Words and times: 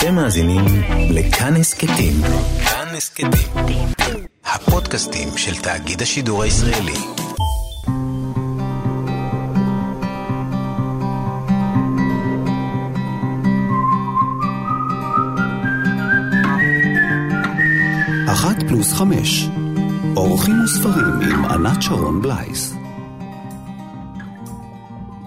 אתם 0.00 0.14
מאזינים 0.14 0.64
לכאן 1.10 1.56
הסכתים. 1.56 2.12
כאן 2.64 2.86
הסכתים. 2.96 3.86
הפודקאסטים 4.44 5.28
של 5.36 5.62
תאגיד 5.62 6.02
השידור 6.02 6.42
הישראלי. 6.42 6.92
אחת 18.32 18.62
פלוס 18.68 18.92
חמש. 18.92 19.48
אורחים 20.16 20.54
וספרים 20.64 21.20
עם 21.32 21.44
ענת 21.44 21.82
שרון 21.82 22.22
בלייס. 22.22 22.76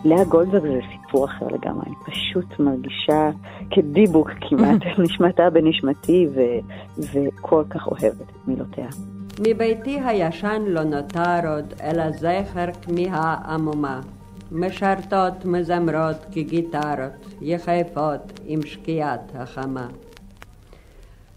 לאה 0.05 0.23
גולדברג 0.23 0.61
זה 0.61 0.92
סיפור 1.13 1.25
אחר 1.25 1.47
לגמרי, 1.47 1.85
אני 1.87 1.95
פשוט 2.05 2.59
מרגישה 2.59 3.29
כדיבוק 3.71 4.29
כמעט, 4.41 4.81
נשמתה 5.03 5.49
בנשמתי 5.49 6.27
ו- 6.35 6.59
וכל 6.97 7.63
כך 7.69 7.87
אוהבת 7.87 8.21
את 8.21 8.47
מילותיה. 8.47 8.87
מביתי 9.39 9.99
הישן 10.05 10.61
לא 10.67 10.83
נותר 10.83 11.53
עוד, 11.55 11.73
אלא 11.83 12.11
זכר 12.11 12.65
כמיהה 12.81 13.35
עמומה. 13.47 14.01
משרתות 14.51 15.45
מזמרות 15.45 16.25
כגיטרות, 16.31 17.37
יחפות 17.41 18.39
עם 18.45 18.61
שקיעת 18.65 19.31
החמה. 19.35 19.87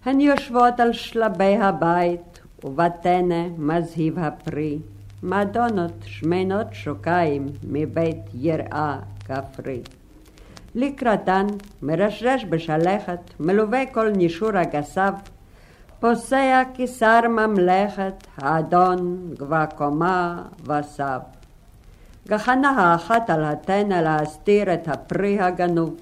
הן 0.05 0.21
יושבות 0.21 0.81
על 0.81 0.93
שלבי 0.93 1.57
הבית, 1.57 2.41
ובטנא 2.65 3.47
מזהיב 3.59 4.19
הפרי. 4.19 4.79
מדונות 5.23 5.93
שמנות 6.05 6.67
שוקיים 6.73 7.47
מבית 7.71 8.17
יראה 8.35 8.99
כפרי. 9.27 9.83
לקראתן 10.75 11.47
מרשרש 11.83 12.45
בשלכת, 12.45 13.19
מלווה 13.41 13.87
כל 13.87 14.11
נישור 14.11 14.57
הגסיו, 14.57 15.13
פוסע 16.01 16.63
כשר 16.75 17.21
ממלכת, 17.29 18.27
האדון 18.37 19.31
גבה 19.39 19.67
קומה 19.67 20.43
וסב. 20.63 21.21
גחנה 22.29 22.71
האחת 22.71 23.31
על 23.31 23.45
התנא 23.45 23.95
להסתיר 23.95 24.75
את 24.75 24.89
הפרי 24.89 25.41
הגנוב, 25.41 25.95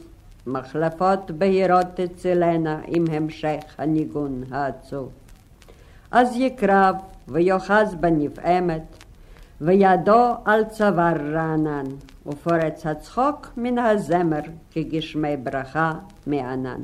מחלפות 0.46 1.30
בהירות 1.30 1.86
תצילנה 1.94 2.78
עם 2.86 3.04
המשך 3.12 3.60
הניגון 3.78 4.42
העצוב. 4.50 5.08
אז 6.10 6.36
יקרב 6.36 6.96
ויאחז 7.28 7.94
בנפעמת, 7.94 9.04
וידו 9.60 10.34
על 10.44 10.64
צוואר 10.64 11.16
רענן, 11.32 11.84
ופורץ 12.26 12.86
הצחוק 12.86 13.48
מן 13.56 13.78
הזמר 13.78 14.40
כגשמי 14.70 15.36
ברכה 15.36 15.92
מענן. 16.26 16.80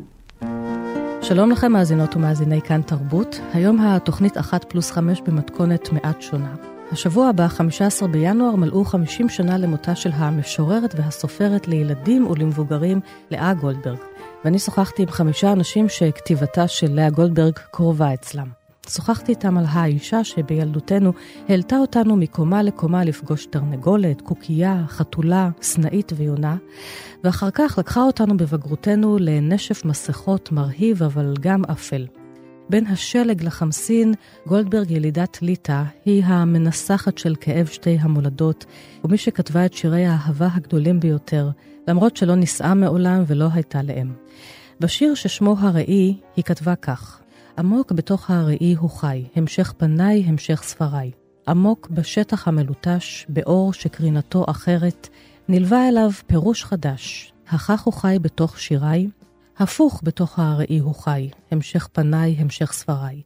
שלום 1.23 1.51
לכם 1.51 1.73
מאזינות 1.73 2.17
ומאזיני 2.17 2.61
כאן 2.63 2.83
תרבות, 2.83 3.41
היום 3.53 3.81
התוכנית 3.81 4.39
אחת 4.39 4.65
פלוס 4.65 4.91
חמש 4.91 5.21
במתכונת 5.21 5.93
מעט 5.93 6.23
שונה. 6.23 6.55
השבוע 6.93 7.29
הבא, 7.29 7.49
15 7.49 8.09
בינואר, 8.09 8.57
מלאו 8.57 8.85
50 8.85 9.29
שנה 9.29 9.59
למותה 9.59 9.95
של 9.95 10.11
המשוררת 10.15 10.95
והסופרת 10.97 11.69
לילדים 11.69 12.27
ולמבוגרים 12.27 13.01
לאה 13.31 13.55
גולדברג. 13.55 13.99
ואני 14.45 14.59
שוחחתי 14.59 15.03
עם 15.03 15.09
חמישה 15.09 15.53
אנשים 15.53 15.89
שכתיבתה 15.89 16.69
של 16.69 16.91
לאה 16.91 17.11
גולדברג 17.11 17.59
קרובה 17.71 18.15
אצלם. 18.15 18.60
שוחחתי 18.95 19.33
איתם 19.33 19.59
על 19.59 19.65
האישה 19.69 20.25
שבילדותנו 20.25 21.13
העלתה 21.49 21.77
אותנו 21.77 22.17
מקומה 22.17 22.63
לקומה 22.63 23.05
לפגוש 23.05 23.47
תרנגולת, 23.47 24.21
קוקייה, 24.21 24.85
חתולה, 24.89 25.51
סנאית 25.63 26.13
ויונה, 26.17 26.57
ואחר 27.25 27.51
כך 27.51 27.75
לקחה 27.79 28.03
אותנו 28.03 28.37
בבגרותנו 28.37 29.17
לנשף 29.21 29.85
מסכות 29.85 30.53
מרהיב 30.53 31.03
אבל 31.03 31.35
גם 31.41 31.65
אפל. 31.65 32.07
בין 32.69 32.87
השלג 32.87 33.45
לחמסין, 33.45 34.15
גולדברג 34.47 34.91
ילידת 34.91 35.43
ליטא 35.43 35.83
היא 36.05 36.25
המנסחת 36.25 37.19
של 37.19 37.35
כאב 37.41 37.67
שתי 37.67 37.99
המולדות, 38.01 38.65
ומי 39.05 39.17
שכתבה 39.19 39.67
את 39.67 39.73
שירי 39.73 40.07
האהבה 40.07 40.49
הגדולים 40.55 41.01
ביותר, 41.01 41.51
למרות 41.89 42.17
שלא 42.17 42.35
נישאה 42.35 42.75
מעולם 42.75 43.23
ולא 43.27 43.49
הייתה 43.53 43.83
לאם. 43.83 44.13
בשיר 44.81 45.15
ששמו 45.15 45.57
הראי, 45.59 46.17
היא 46.37 46.45
כתבה 46.45 46.77
כך: 46.77 47.20
עמוק 47.61 47.93
בתוך 47.93 48.31
הראי 48.31 48.75
הוא 48.75 48.91
חי, 48.91 49.25
המשך 49.37 49.73
פניי, 49.77 50.23
המשך 50.27 50.63
ספריי. 50.63 51.11
עמוק 51.49 51.89
בשטח 51.91 52.49
המלוטש, 52.49 53.27
באור 53.29 53.73
שקרינתו 53.73 54.45
אחרת, 54.49 55.09
נלווה 55.49 55.89
אליו 55.89 56.11
פירוש 56.27 56.65
חדש. 56.65 57.33
הכך 57.49 57.83
הוא 57.83 57.95
חי 57.95 58.17
בתוך 58.23 58.59
שיריי, 58.59 59.09
הפוך 59.59 60.01
בתוך 60.05 60.39
הראי 60.39 60.79
הוא 60.79 60.95
חי, 60.95 61.29
המשך 61.51 61.89
פניי, 61.93 62.37
המשך 62.39 62.73
ספריי. 62.73 63.23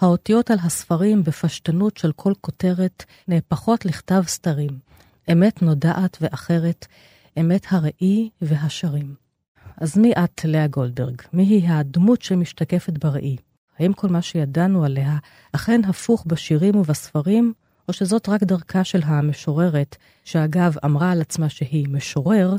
האותיות 0.00 0.50
על 0.50 0.58
הספרים 0.62 1.22
בפשטנות 1.24 1.96
של 1.96 2.12
כל 2.12 2.32
כותרת 2.40 3.04
נהפכות 3.28 3.84
לכתב 3.84 4.22
סתרים. 4.26 4.78
אמת 5.32 5.62
נודעת 5.62 6.18
ואחרת, 6.20 6.86
אמת 7.40 7.66
הראי 7.70 8.30
והשרים. 8.42 9.14
אז 9.76 9.98
מי 9.98 10.12
את, 10.12 10.44
לאה 10.44 10.66
גולדברג? 10.66 11.22
מי 11.32 11.42
היא 11.42 11.68
הדמות 11.68 12.22
שמשתקפת 12.22 13.04
בראי? 13.04 13.36
האם 13.78 13.92
כל 13.92 14.08
מה 14.08 14.22
שידענו 14.22 14.84
עליה 14.84 15.18
אכן 15.52 15.80
הפוך 15.84 16.24
בשירים 16.26 16.76
ובספרים, 16.76 17.52
או 17.88 17.92
שזאת 17.92 18.28
רק 18.28 18.42
דרכה 18.42 18.84
של 18.84 19.00
המשוררת, 19.04 19.96
שאגב 20.24 20.74
אמרה 20.84 21.10
על 21.10 21.20
עצמה 21.20 21.48
שהיא 21.48 21.88
משורר, 21.88 22.56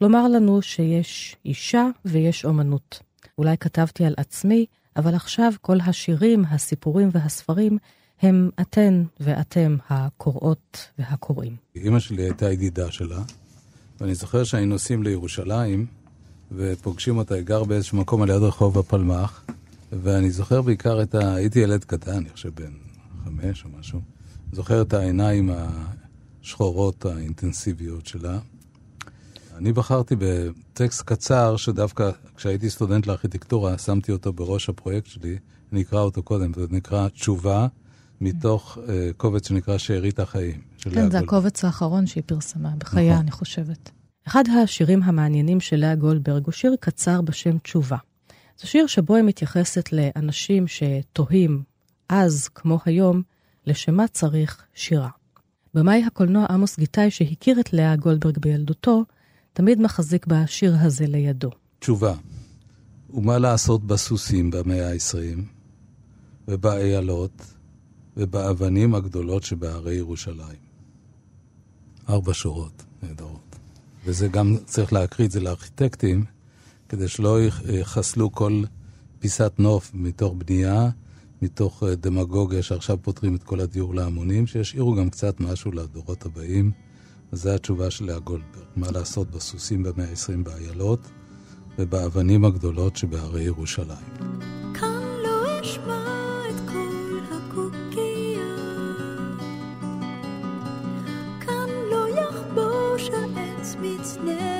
לומר 0.00 0.28
לנו 0.28 0.62
שיש 0.62 1.36
אישה 1.44 1.86
ויש 2.04 2.44
אומנות. 2.44 3.00
אולי 3.38 3.58
כתבתי 3.58 4.04
על 4.04 4.14
עצמי, 4.16 4.66
אבל 4.96 5.14
עכשיו 5.14 5.52
כל 5.60 5.76
השירים, 5.80 6.44
הסיפורים 6.50 7.08
והספרים 7.12 7.78
הם 8.22 8.50
אתן 8.60 9.02
ואתם 9.20 9.76
הקוראות 9.88 10.88
והקוראים. 10.98 11.56
אימא 11.76 11.98
שלי 11.98 12.22
הייתה 12.22 12.52
ידידה 12.52 12.90
שלה, 12.90 13.22
ואני 14.00 14.14
זוכר 14.14 14.44
שהיינו 14.44 14.72
נוסעים 14.72 15.02
לירושלים, 15.02 15.86
ופוגשים 16.52 17.18
אותה, 17.18 17.34
היא 17.34 17.42
גר 17.42 17.64
באיזשהו 17.64 17.98
מקום 17.98 18.22
על 18.22 18.28
יד 18.28 18.42
רחוב 18.42 18.78
הפלמ"ח, 18.78 19.44
ואני 19.92 20.30
זוכר 20.30 20.62
בעיקר 20.62 21.02
את 21.02 21.14
ה... 21.14 21.34
הייתי 21.34 21.58
ילד 21.58 21.84
קטן, 21.84 22.16
אני 22.16 22.30
חושב 22.30 22.50
בן 22.54 22.72
חמש 23.24 23.64
או 23.64 23.70
משהו. 23.78 24.00
זוכר 24.52 24.82
את 24.82 24.94
העיניים 24.94 25.50
השחורות 26.42 27.04
האינטנסיביות 27.04 28.06
שלה. 28.06 28.38
אני 29.56 29.72
בחרתי 29.72 30.14
בטקסט 30.18 31.02
קצר, 31.02 31.56
שדווקא 31.56 32.10
כשהייתי 32.36 32.70
סטודנט 32.70 33.06
לארכיטקטורה, 33.06 33.78
שמתי 33.78 34.12
אותו 34.12 34.32
בראש 34.32 34.68
הפרויקט 34.68 35.06
שלי, 35.06 35.38
אני 35.72 35.82
אקרא 35.82 36.00
אותו 36.00 36.22
קודם, 36.22 36.54
זה 36.54 36.66
נקרא 36.70 37.08
תשובה, 37.08 37.66
מתוך 38.20 38.78
uh, 38.78 38.90
קובץ 39.16 39.48
שנקרא 39.48 39.78
שארית 39.78 40.20
החיים. 40.20 40.60
כן, 40.78 41.10
זה 41.10 41.18
הקובץ 41.18 41.64
האחרון 41.64 42.06
שהיא 42.06 42.22
פרסמה, 42.26 42.70
בחייה, 42.78 43.12
נכון. 43.12 43.22
אני 43.22 43.30
חושבת. 43.30 43.90
אחד 44.26 44.44
השירים 44.62 45.02
המעניינים 45.02 45.60
של 45.60 45.76
לאה 45.76 45.94
גולדברג 45.94 46.44
הוא 46.44 46.52
שיר 46.52 46.74
קצר 46.80 47.20
בשם 47.20 47.58
תשובה. 47.58 47.96
זה 48.60 48.66
שיר 48.66 48.86
שבו 48.86 49.14
היא 49.14 49.24
מתייחסת 49.24 49.88
לאנשים 49.92 50.64
שתוהים, 50.68 51.62
אז 52.08 52.48
כמו 52.48 52.78
היום, 52.84 53.22
לשמה 53.66 54.08
צריך 54.08 54.62
שירה. 54.74 55.08
במאי 55.74 56.04
הקולנוע 56.04 56.46
עמוס 56.50 56.78
גיטאי, 56.78 57.10
שהכיר 57.10 57.60
את 57.60 57.72
לאה 57.72 57.96
גולדברג 57.96 58.38
בילדותו, 58.38 59.04
תמיד 59.52 59.80
מחזיק 59.80 60.26
בשיר 60.26 60.76
הזה 60.80 61.06
לידו. 61.06 61.50
תשובה, 61.78 62.14
ומה 63.10 63.38
לעשות 63.38 63.84
בסוסים 63.84 64.50
במאה 64.50 64.92
ה-20, 64.92 65.40
ובאיילות, 66.48 67.54
ובאבנים 68.16 68.94
הגדולות 68.94 69.42
שבהרי 69.42 69.94
ירושלים? 69.94 70.60
ארבע 72.08 72.34
שורות 72.34 72.82
נהדרות. 73.02 73.56
וזה 74.04 74.28
גם, 74.28 74.56
צריך 74.64 74.92
להקריא 74.92 75.26
את 75.26 75.32
זה 75.32 75.40
לארכיטקטים, 75.40 76.24
כדי 76.90 77.08
שלא 77.08 77.38
יחסלו 77.68 78.32
כל 78.32 78.62
פיסת 79.18 79.52
נוף 79.58 79.90
מתוך 79.94 80.34
בנייה, 80.38 80.88
מתוך 81.42 81.82
אה, 81.82 81.94
דמגוגיה 81.94 82.62
שעכשיו 82.62 82.98
פותרים 83.02 83.34
את 83.34 83.42
כל 83.42 83.60
הדיור 83.60 83.94
להמונים, 83.94 84.46
שישאירו 84.46 84.94
גם 84.94 85.10
קצת 85.10 85.40
משהו 85.40 85.72
לדורות 85.72 86.26
הבאים. 86.26 86.70
זו 87.32 87.50
התשובה 87.50 87.90
של 87.90 88.04
לאה 88.04 88.18
גולדברג, 88.18 88.64
מה 88.76 88.90
לעשות 88.90 89.30
בסוסים 89.30 89.82
במאה 89.82 90.04
ה-20 90.04 90.42
באיילות 90.42 91.00
ובאבנים 91.78 92.44
הגדולות 92.44 92.96
שבהרי 92.96 93.42
ירושלים. 93.42 94.40
מצנפת 103.82 104.59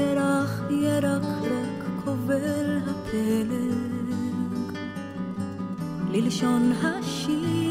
לקרח 0.00 0.60
ירקרק 0.70 2.04
קובל 2.04 2.78
הפלג. 2.86 4.74
ללשון 6.10 6.72
השיר 6.82 7.69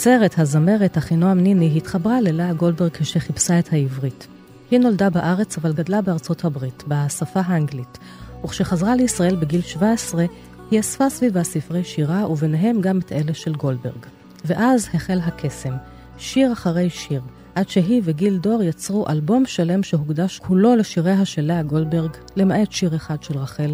היוצרת, 0.00 0.38
הזמרת, 0.38 0.98
אחינועם 0.98 1.40
ניני, 1.40 1.72
התחברה 1.76 2.20
ללאה 2.20 2.52
גולדברג 2.52 2.90
כשחיפשה 2.90 3.58
את 3.58 3.72
העברית. 3.72 4.28
היא 4.70 4.80
נולדה 4.80 5.10
בארץ 5.10 5.58
אבל 5.58 5.72
גדלה 5.72 6.02
בארצות 6.02 6.44
הברית, 6.44 6.84
בשפה 6.88 7.40
האנגלית, 7.46 7.98
וכשחזרה 8.44 8.94
לישראל 8.94 9.36
בגיל 9.36 9.60
17, 9.60 10.24
היא 10.70 10.80
אספה 10.80 11.08
סביבה 11.08 11.42
ספרי 11.42 11.84
שירה, 11.84 12.30
וביניהם 12.30 12.80
גם 12.80 12.98
את 12.98 13.12
אלה 13.12 13.34
של 13.34 13.52
גולדברג. 13.52 14.06
ואז 14.44 14.88
החל 14.94 15.18
הקסם, 15.26 15.72
שיר 16.18 16.52
אחרי 16.52 16.90
שיר, 16.90 17.22
עד 17.54 17.68
שהיא 17.68 18.02
וגיל 18.04 18.38
דור 18.38 18.62
יצרו 18.62 19.04
אלבום 19.08 19.46
שלם 19.46 19.82
שהוקדש 19.82 20.38
כולו 20.38 20.76
לשיריה 20.76 21.24
של 21.24 21.42
לאה 21.42 21.62
גולדברג, 21.62 22.10
למעט 22.36 22.72
שיר 22.72 22.96
אחד 22.96 23.22
של 23.22 23.38
רחל, 23.38 23.70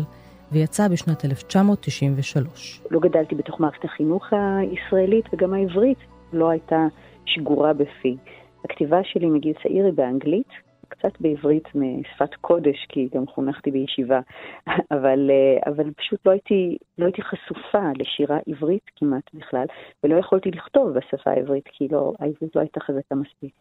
ויצא 0.52 0.88
בשנת 0.88 1.24
1993. 1.24 2.82
לא 2.90 3.00
גדלתי 3.00 3.34
בתוך 3.34 3.60
מערכת 3.60 3.84
החינוך 3.84 4.24
הישראלית 4.32 5.24
וגם 5.32 5.54
העברית 5.54 5.98
לא 6.32 6.50
הייתה 6.50 6.86
שגורה 7.24 7.72
בפי. 7.72 8.16
הכתיבה 8.64 9.04
שלי 9.04 9.26
מגיל 9.26 9.54
צעיר 9.62 9.84
היא 9.84 9.92
באנגלית, 9.92 10.48
קצת 10.88 11.20
בעברית 11.20 11.68
משפת 11.74 12.34
קודש, 12.34 12.86
כי 12.88 13.08
גם 13.14 13.26
חונכתי 13.26 13.70
בישיבה, 13.70 14.20
אבל, 14.94 15.30
אה, 15.30 15.72
אבל 15.72 15.90
פשוט 15.90 16.26
לא 16.26 16.30
הייתי, 16.30 16.76
לא 16.98 17.04
הייתי 17.04 17.22
חשופה 17.22 17.90
לשירה 17.98 18.38
עברית 18.46 18.82
כמעט 18.96 19.34
בכלל, 19.34 19.66
ולא 20.04 20.16
יכולתי 20.16 20.50
לכתוב 20.50 20.90
בשפה 20.90 21.30
העברית, 21.30 21.64
כי 21.68 21.88
לא, 21.88 22.12
העברית 22.18 22.56
לא 22.56 22.60
הייתה 22.60 22.80
חזקה 22.80 23.14
מספיק. 23.14 23.52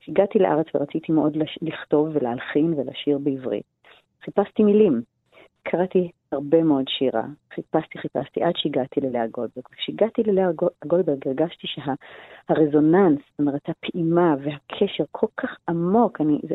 כשהגעתי 0.00 0.38
לארץ 0.38 0.66
ורציתי 0.74 1.12
מאוד 1.12 1.36
לש- 1.36 1.58
לכתוב 1.62 2.08
ולהלחין 2.12 2.74
ולשיר 2.76 3.18
בעברית, 3.18 3.64
חיפשתי 4.24 4.62
מילים. 4.62 5.02
קראתי 5.62 6.10
הרבה 6.32 6.62
מאוד 6.62 6.84
שירה, 6.88 7.24
חיפשתי, 7.56 7.98
חיפשתי, 7.98 8.42
עד 8.42 8.52
שהגעתי 8.56 9.00
ללאה 9.00 9.26
גולדברג. 9.26 9.64
כשהגעתי 9.72 10.22
ללאה 10.22 10.52
גול- 10.52 10.68
גולדברג 10.86 11.28
הרגשתי 11.28 11.66
שהרזוננס, 11.66 13.18
זאת 13.30 13.38
אומרת, 13.38 13.68
הפעימה 13.68 14.34
והקשר 14.42 15.04
כל 15.10 15.26
כך 15.36 15.56
עמוק, 15.68 16.20
אני 16.20 16.38
זה, 16.48 16.54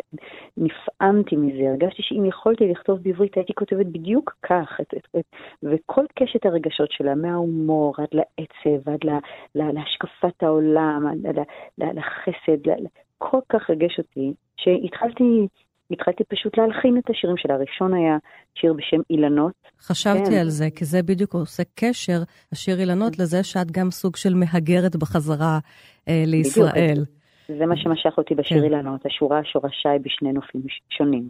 נפעמתי 0.58 1.36
מזה, 1.36 1.70
הרגשתי 1.70 2.04
שאם 2.04 2.26
יכולתי 2.26 2.68
לכתוב 2.72 3.00
בעברית 3.00 3.36
הייתי 3.36 3.54
כותבת 3.54 3.86
בדיוק 3.86 4.36
כך, 4.44 4.78
את, 4.82 4.94
את, 4.98 5.08
את, 5.20 5.26
וכל 5.64 6.06
קשת 6.20 6.46
הרגשות 6.46 6.92
שלה, 6.92 7.16
מההומור 7.16 7.96
עד 7.98 8.08
לעצב, 8.14 8.90
עד 8.90 9.04
לה, 9.04 9.20
לה, 9.56 9.72
להשקפת 9.72 10.44
העולם, 10.44 11.08
עד 11.08 11.36
לה, 11.38 11.44
לה, 11.78 11.94
לחסד, 11.94 12.68
לה, 12.68 12.76
כל 13.18 13.40
כך 13.50 13.70
ריגש 13.70 14.00
אותי, 14.00 14.34
שהתחלתי... 14.58 15.48
התחלתי 15.92 16.24
פשוט 16.24 16.58
להלחין 16.58 16.98
את 16.98 17.10
השירים 17.10 17.38
שלה. 17.38 17.54
הראשון 17.54 17.94
היה 17.94 18.18
שיר 18.56 18.74
בשם 18.74 19.02
אילנות. 19.10 19.54
חשבתי 19.82 20.32
כן. 20.32 20.38
על 20.38 20.50
זה, 20.50 20.68
כי 20.76 20.86
זה 20.86 21.04
בדיוק 21.04 21.34
עושה 21.34 21.64
קשר, 21.76 22.20
השיר 22.52 22.80
אילנות, 22.80 23.20
לזה 23.20 23.44
שאת 23.44 23.72
גם 23.72 23.92
סוג 23.92 24.16
של 24.16 24.34
מהגרת 24.34 24.96
בחזרה 24.96 25.60
אה, 26.08 26.24
לישראל. 26.28 26.92
בדיוק. 26.92 27.21
זה 27.58 27.66
מה 27.66 27.78
שמשך 27.78 28.18
אותי 28.18 28.36
בשיר 28.36 28.58
כן. 28.58 28.64
אילנות, 28.64 29.06
השורה 29.06 29.44
שורשיי 29.44 30.00
בשני 30.00 30.34
נופים 30.34 30.62
שונים. 30.90 31.30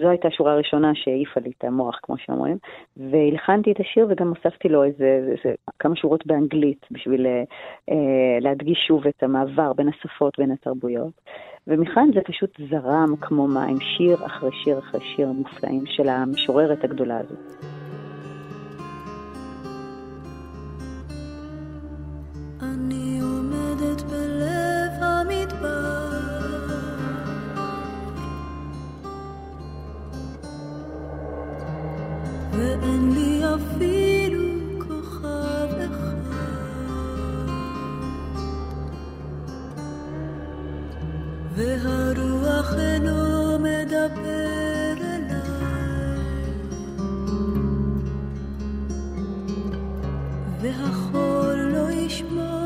זו 0.00 0.08
הייתה 0.08 0.28
השורה 0.28 0.52
הראשונה 0.52 0.90
שהעיפה 0.94 1.40
לי 1.40 1.50
את 1.58 1.64
המוח, 1.64 1.98
כמו 2.02 2.18
שאומרים, 2.18 2.56
והלחנתי 2.96 3.72
את 3.72 3.80
השיר 3.80 4.06
וגם 4.10 4.28
הוספתי 4.28 4.68
לו 4.68 4.84
איזה, 4.84 5.20
איזה 5.30 5.54
כמה 5.78 5.96
שורות 5.96 6.26
באנגלית 6.26 6.86
בשביל 6.90 7.26
אה, 7.26 7.42
אה, 7.90 8.40
להדגיש 8.40 8.78
שוב 8.88 9.06
את 9.06 9.22
המעבר 9.22 9.72
בין 9.72 9.88
השפות, 9.88 10.38
בין 10.38 10.50
התרבויות. 10.50 11.20
ומכאן 11.66 12.08
זה 12.14 12.20
פשוט 12.24 12.60
זרם 12.70 13.16
כמו 13.20 13.46
מים, 13.46 13.80
שיר 13.80 14.26
אחרי 14.26 14.50
שיר 14.64 14.78
אחרי 14.78 15.00
שיר 15.16 15.28
מופלאים 15.32 15.86
של 15.86 16.08
המשוררת 16.08 16.84
הגדולה 16.84 17.18
הזאת. 17.18 17.38
אני 22.62 23.20
ואין 32.62 33.12
לי 33.14 33.42
אפילו 33.54 34.42
כוכב 34.78 35.68
אחד. 35.78 36.16
והרוח 41.56 42.74
אינו 42.78 43.58
מדבר 43.58 44.94
אליי. 45.00 45.42
והחול 50.60 51.54
לא 51.54 51.90
ישמור 51.90 52.61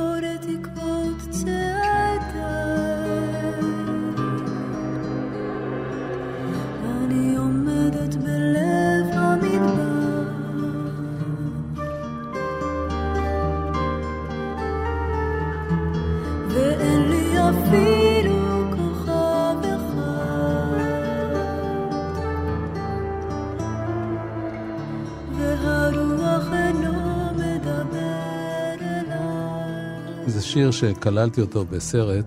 שיר 30.56 30.70
שכללתי 30.70 31.40
אותו 31.40 31.64
בסרט 31.64 32.24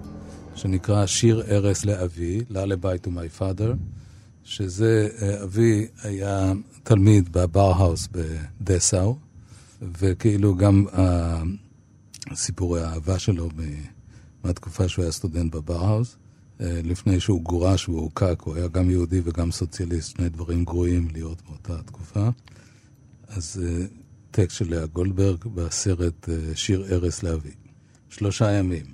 שנקרא 0.55 1.05
שיר 1.05 1.43
ערש 1.47 1.85
לאבי, 1.85 2.41
Lullaby 2.51 3.05
to 3.05 3.07
my 3.07 3.39
father, 3.39 3.75
שזה, 4.43 5.07
אה, 5.21 5.43
אבי 5.43 5.87
היה 6.03 6.53
תלמיד 6.83 7.31
בברהאוס 7.31 8.07
בדסאו, 8.11 9.17
וכאילו 9.81 10.55
גם 10.55 10.85
אה, 10.93 11.41
סיפורי 12.33 12.81
האהבה 12.81 13.19
שלו 13.19 13.49
מהתקופה 14.43 14.87
שהוא 14.87 15.03
היה 15.03 15.11
סטודנט 15.11 15.55
בברהאוס, 15.55 16.17
אה, 16.61 16.79
לפני 16.83 17.19
שהוא 17.19 17.41
גורש 17.41 17.89
והוא 17.89 18.01
הוקק, 18.01 18.41
הוא 18.41 18.55
היה 18.55 18.67
גם 18.67 18.89
יהודי 18.89 19.21
וגם 19.23 19.51
סוציאליסט, 19.51 20.17
שני 20.17 20.29
דברים 20.29 20.65
גרועים 20.65 21.07
להיות 21.13 21.41
באותה 21.41 21.83
תקופה. 21.83 22.29
אז 23.27 23.63
טקסט 24.31 24.57
של 24.57 24.69
לאה 24.69 24.85
גולדברג 24.85 25.45
בסרט 25.45 26.29
שיר 26.55 26.85
ערש 26.89 27.23
לאבי. 27.23 27.68
שלושה 28.09 28.51
ימים. 28.51 28.85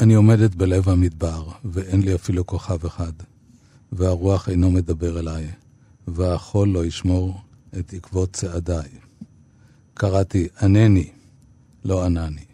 אני 0.00 0.14
עומדת 0.14 0.54
בלב 0.54 0.88
המדבר, 0.88 1.48
ואין 1.64 2.02
לי 2.02 2.14
אפילו 2.14 2.46
כוכב 2.46 2.86
אחד, 2.86 3.12
והרוח 3.92 4.48
אינו 4.48 4.70
מדבר 4.70 5.20
אליי, 5.20 5.50
והחול 6.08 6.68
לא 6.68 6.84
ישמור 6.84 7.40
את 7.78 7.92
עקבות 7.92 8.32
צעדיי. 8.32 8.88
קראתי, 9.94 10.48
ענני, 10.62 11.10
לא 11.84 12.04
ענני. 12.04 12.44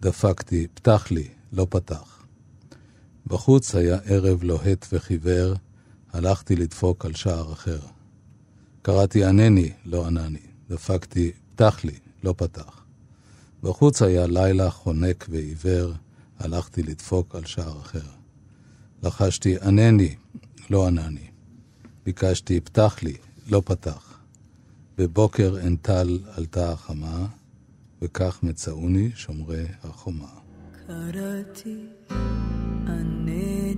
דפקתי, 0.00 0.66
פתח 0.74 1.10
לי, 1.10 1.28
לא 1.52 1.66
פתח. 1.70 2.24
בחוץ 3.26 3.74
היה 3.74 3.98
ערב 4.04 4.42
לוהט 4.42 4.86
וחיוור, 4.92 5.54
הלכתי 6.12 6.56
לדפוק 6.56 7.04
על 7.04 7.14
שער 7.14 7.52
אחר. 7.52 7.80
קראתי 8.82 9.24
ענני, 9.24 9.72
לא 9.84 10.06
ענני. 10.06 10.46
דפקתי, 10.70 11.32
פתח 11.54 11.84
לי, 11.84 11.98
לא 12.24 12.34
פתח. 12.36 12.77
בחוץ 13.62 14.02
היה 14.02 14.26
לילה 14.26 14.70
חונק 14.70 15.26
ועיוור, 15.28 15.92
הלכתי 16.38 16.82
לדפוק 16.82 17.34
על 17.34 17.44
שער 17.44 17.80
אחר. 17.80 18.06
לחשתי, 19.02 19.56
ענני, 19.62 20.14
לא 20.70 20.86
ענני. 20.86 21.26
ביקשתי, 22.04 22.60
פתח 22.60 22.96
לי, 23.02 23.16
לא 23.48 23.62
פתח. 23.64 24.18
בבוקר 24.98 25.56
טל 25.76 26.18
עלתה 26.36 26.72
החמה, 26.72 27.26
וכך 28.02 28.38
מצאוני 28.42 29.10
שומרי 29.14 29.64
החומה. 29.84 30.28
קראתי, 30.86 31.76
ענני, 32.86 33.74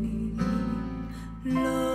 לא 1.45 1.90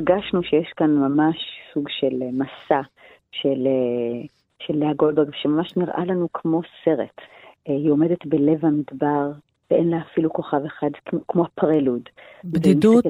הרגשנו 0.00 0.42
שיש 0.42 0.72
כאן 0.76 0.90
ממש 0.90 1.36
סוג 1.74 1.88
של 1.88 2.22
אה, 2.22 2.28
מסע 2.32 2.80
של, 3.32 3.66
אה, 3.66 4.26
של 4.58 4.74
לאה 4.76 4.94
גולדברג, 4.94 5.30
שממש 5.34 5.76
נראה 5.76 6.04
לנו 6.04 6.28
כמו 6.32 6.60
סרט. 6.84 7.20
אה, 7.68 7.74
היא 7.74 7.90
עומדת 7.90 8.26
בלב 8.26 8.64
המדבר, 8.64 9.30
ואין 9.70 9.90
לה 9.90 9.98
אפילו 10.12 10.32
כוכב 10.32 10.64
אחד, 10.66 10.90
כמו 11.28 11.44
הפרלוד. 11.44 12.02
בדידות 12.44 13.04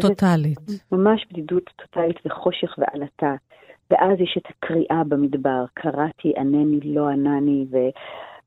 טוטאלית. 0.00 0.58
ממש 0.92 1.26
בדידות 1.30 1.70
טוטאלית 1.76 2.16
וחושך 2.26 2.78
ועלטה. 2.78 3.34
ואז 3.90 4.20
יש 4.20 4.38
את 4.38 4.50
הקריאה 4.50 5.04
במדבר, 5.08 5.64
קראתי, 5.74 6.32
ענני, 6.36 6.80
לא 6.84 7.08
ענני, 7.08 7.66
ו... 7.70 7.76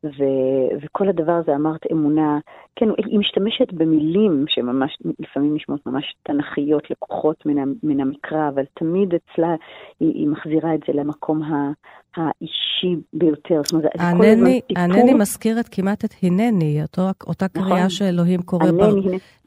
ו- 0.03 0.85
וכל 0.85 1.09
הדבר 1.09 1.31
הזה, 1.31 1.55
אמרת 1.55 1.81
אמונה, 1.91 2.39
כן, 2.75 2.85
היא 2.97 3.19
משתמשת 3.19 3.73
במילים 3.73 4.45
שממש, 4.47 4.97
לפעמים 5.19 5.55
נשמעות 5.55 5.85
ממש 5.85 6.15
תנכיות, 6.23 6.91
לקוחות 6.91 7.45
מן, 7.45 7.73
מן 7.83 7.99
המקרא, 7.99 8.49
אבל 8.49 8.63
תמיד 8.73 9.09
אצלה 9.13 9.55
היא, 9.99 10.13
היא 10.13 10.27
מחזירה 10.27 10.75
את 10.75 10.79
זה 10.87 10.93
למקום 10.93 11.43
ה, 11.43 11.71
האישי 12.15 13.01
ביותר. 13.13 13.61
זאת 13.63 13.73
אומרת, 13.73 13.91
הנני, 13.99 14.61
הנני 14.75 15.13
מזכירת 15.13 15.69
כמעט 15.71 16.05
את 16.05 16.13
הנני, 16.23 16.81
אותו, 16.81 17.01
אותה 17.27 17.45
נכון. 17.55 17.69
קריאה 17.69 17.89
שאלוהים 17.89 18.41
קורא 18.41 18.71
בר, 18.71 18.95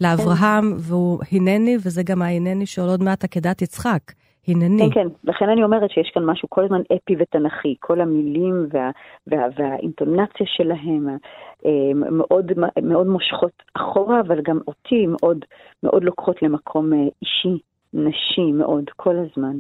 לאברהם, 0.00 0.72
כן. 0.72 0.76
והוא 0.78 1.18
הנני, 1.32 1.76
וזה 1.76 2.02
גם 2.02 2.22
ההנני 2.22 2.66
שעול 2.66 2.88
עוד 2.88 3.02
מעט 3.02 3.25
עקדת 3.25 3.62
יצחק. 3.62 4.12
הנני. 4.48 4.82
כן, 4.82 4.90
כן, 4.90 5.08
לכן 5.24 5.48
אני 5.48 5.64
אומרת 5.64 5.90
שיש 5.90 6.10
כאן 6.14 6.24
משהו 6.24 6.50
כל 6.50 6.64
הזמן 6.64 6.80
אפי 6.96 7.14
ותנכי, 7.18 7.75
כל 7.80 8.00
המילים 8.00 8.66
וה, 8.73 8.90
וה, 9.26 9.47
והאינטונציה 9.56 10.47
שלהם 10.47 11.08
אה, 11.66 11.94
מאוד, 11.94 12.52
מאוד 12.82 13.06
מושכות 13.06 13.62
אחורה, 13.75 14.21
אבל 14.21 14.40
גם 14.42 14.58
אותי 14.68 15.06
מאוד, 15.06 15.44
מאוד 15.82 16.04
לוקחות 16.04 16.42
למקום 16.42 16.92
אה, 16.92 16.99
אישי, 17.23 17.58
נשי 17.94 18.52
מאוד, 18.52 18.84
כל 18.97 19.16
הזמן. 19.16 19.56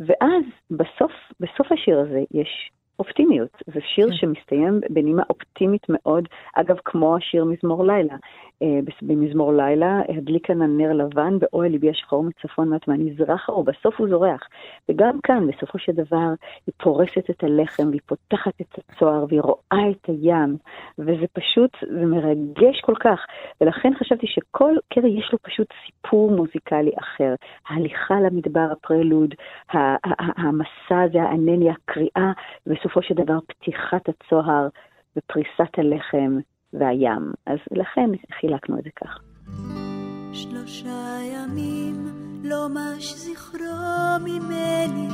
ואז 0.00 0.44
בסוף, 0.70 1.12
בסוף 1.40 1.72
השיר 1.72 2.00
הזה 2.00 2.20
יש 2.30 2.70
אופטימיות. 3.00 3.62
זה 3.66 3.80
שיר 3.94 4.06
כן. 4.06 4.14
שמסתיים 4.16 4.80
בנימה 4.90 5.22
אופטימית 5.30 5.86
מאוד, 5.88 6.28
אגב, 6.54 6.76
כמו 6.84 7.16
השיר 7.16 7.44
מזמור 7.44 7.84
לילה. 7.84 8.14
אה, 8.62 8.78
במזמור 9.02 9.52
לילה, 9.52 10.00
הדליק 10.08 10.46
כאן 10.46 10.62
הנר 10.62 10.92
לבן, 10.92 11.38
באוהל 11.38 11.70
ליבי 11.70 11.90
השחור 11.90 12.24
מצפון 12.24 12.68
מעט 12.68 12.88
מהמזרח, 12.88 13.48
ובסוף 13.48 14.00
הוא 14.00 14.08
זורח. 14.08 14.40
וגם 14.88 15.20
כאן, 15.22 15.46
בסופו 15.46 15.78
של 15.78 15.92
דבר, 15.92 16.28
היא 16.66 16.72
פורסת 16.82 17.30
את 17.30 17.44
הלחם, 17.44 17.88
והיא 17.88 18.00
פותחת 18.06 18.60
את 18.60 18.78
הצוהר, 18.78 19.24
והיא 19.28 19.40
רואה 19.40 19.90
את 19.90 20.06
הים, 20.08 20.56
וזה 20.98 21.26
פשוט, 21.32 21.70
זה 21.80 22.06
מרגש 22.06 22.80
כל 22.80 22.94
כך. 23.00 23.26
ולכן 23.60 23.92
חשבתי 23.98 24.26
שכל 24.26 24.74
קרי 24.92 25.10
יש 25.10 25.32
לו 25.32 25.38
פשוט 25.42 25.66
סיפור 25.86 26.30
מוזיקלי 26.30 26.92
אחר. 26.98 27.34
ההליכה 27.68 28.14
למדבר, 28.20 28.68
הפרלוד, 28.72 29.34
המסע 30.18 31.00
הזה, 31.04 31.22
האנניה, 31.22 31.72
הקריאה, 31.72 32.32
ובסופו 32.66 33.02
של 33.02 33.14
דבר 33.14 33.38
פתיחת 33.46 34.08
הצוהר 34.08 34.68
ופריסת 35.16 35.78
הלחם. 35.78 36.38
והים. 36.72 37.32
אז 37.46 37.58
לכן 37.70 38.10
חילקנו 38.40 38.78
את 38.78 38.84
זה 38.84 38.90
כך. 38.96 39.18
שלושה 40.32 41.18
ימים 41.32 42.06
לא 42.44 42.68
מש 42.68 43.14
זכרו 43.14 44.18
ממני, 44.20 45.08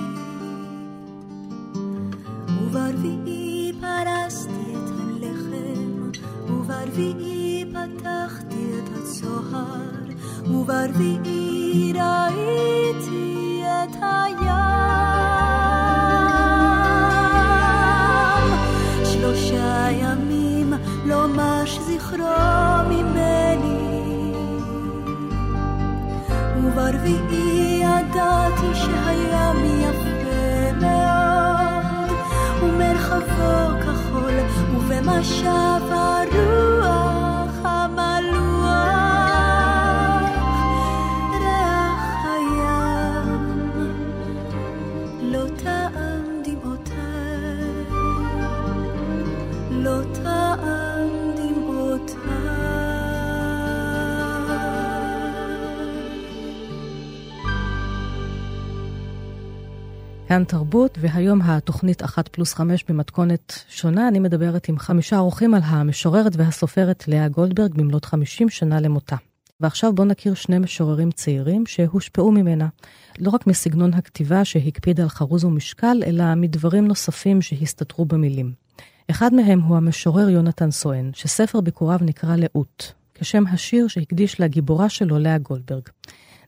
וברביעי 2.63 3.73
פרסתי 3.81 4.73
את 4.73 4.91
הלחם, 4.91 6.11
וברביעי 6.49 7.65
פתחתי 7.71 8.65
את 8.79 8.89
הצוהר, 8.95 10.05
וברביעי 10.51 11.93
ראיתי 11.93 13.63
את 13.65 13.97
הים. 14.03 15.86
זכרו 22.07 22.89
ממני. 22.89 24.33
וברביעי 26.57 27.83
ידעתי 27.83 28.75
שהים 28.75 29.81
יפה 29.81 30.73
מאוד, 30.81 32.17
ומרחבו 32.63 33.81
כחול, 33.83 34.35
ובמשב 34.75 35.93
כאן 60.29 60.45
תרבות, 60.45 60.99
והיום 61.01 61.43
התוכנית 61.43 62.05
אחת 62.05 62.29
פלוס 62.29 62.55
חמש 62.55 62.85
במתכונת 62.89 63.65
שונה. 63.69 64.09
אני 64.09 64.19
מדברת 64.19 64.69
עם 64.69 64.79
חמישה 64.79 65.19
אורחים 65.19 65.55
על 65.55 65.61
המשוררת 65.65 66.37
והסופרת 66.37 67.09
לאה 67.09 67.29
גולדברג 67.29 67.75
במלאת 67.75 68.05
חמישים 68.05 68.49
שנה 68.49 68.81
למותה. 68.81 69.17
ועכשיו 69.61 69.93
בואו 69.93 70.09
נכיר 70.09 70.35
שני 70.35 70.59
משוררים 70.59 71.11
צעירים 71.11 71.67
שהושפעו 71.67 72.33
ממנה, 72.33 72.69
לא 73.19 73.31
רק 73.31 73.47
מסגנון 73.47 73.95
הכתיבה 73.95 74.45
שהקפיד 74.45 75.01
על 75.01 75.09
חרוז 75.09 75.45
ומשקל, 75.45 76.03
אלא 76.07 76.35
מדברים 76.35 76.87
נוספים 76.87 77.43
שהסתתרו 77.43 78.05
במילים. 78.05 78.53
אחד 79.11 79.35
מהם 79.35 79.61
הוא 79.61 79.77
המשורר 79.77 80.29
יונתן 80.29 80.71
סואן, 80.71 81.11
שספר 81.15 81.61
ביקוריו 81.61 81.99
נקרא 82.03 82.37
לאות, 82.37 82.93
כשם 83.15 83.47
השיר 83.47 83.89
שהקדיש 83.89 84.41
לגיבורה 84.41 84.89
שלו 84.89 85.19
לאה 85.19 85.39
גולדברג. 85.39 85.89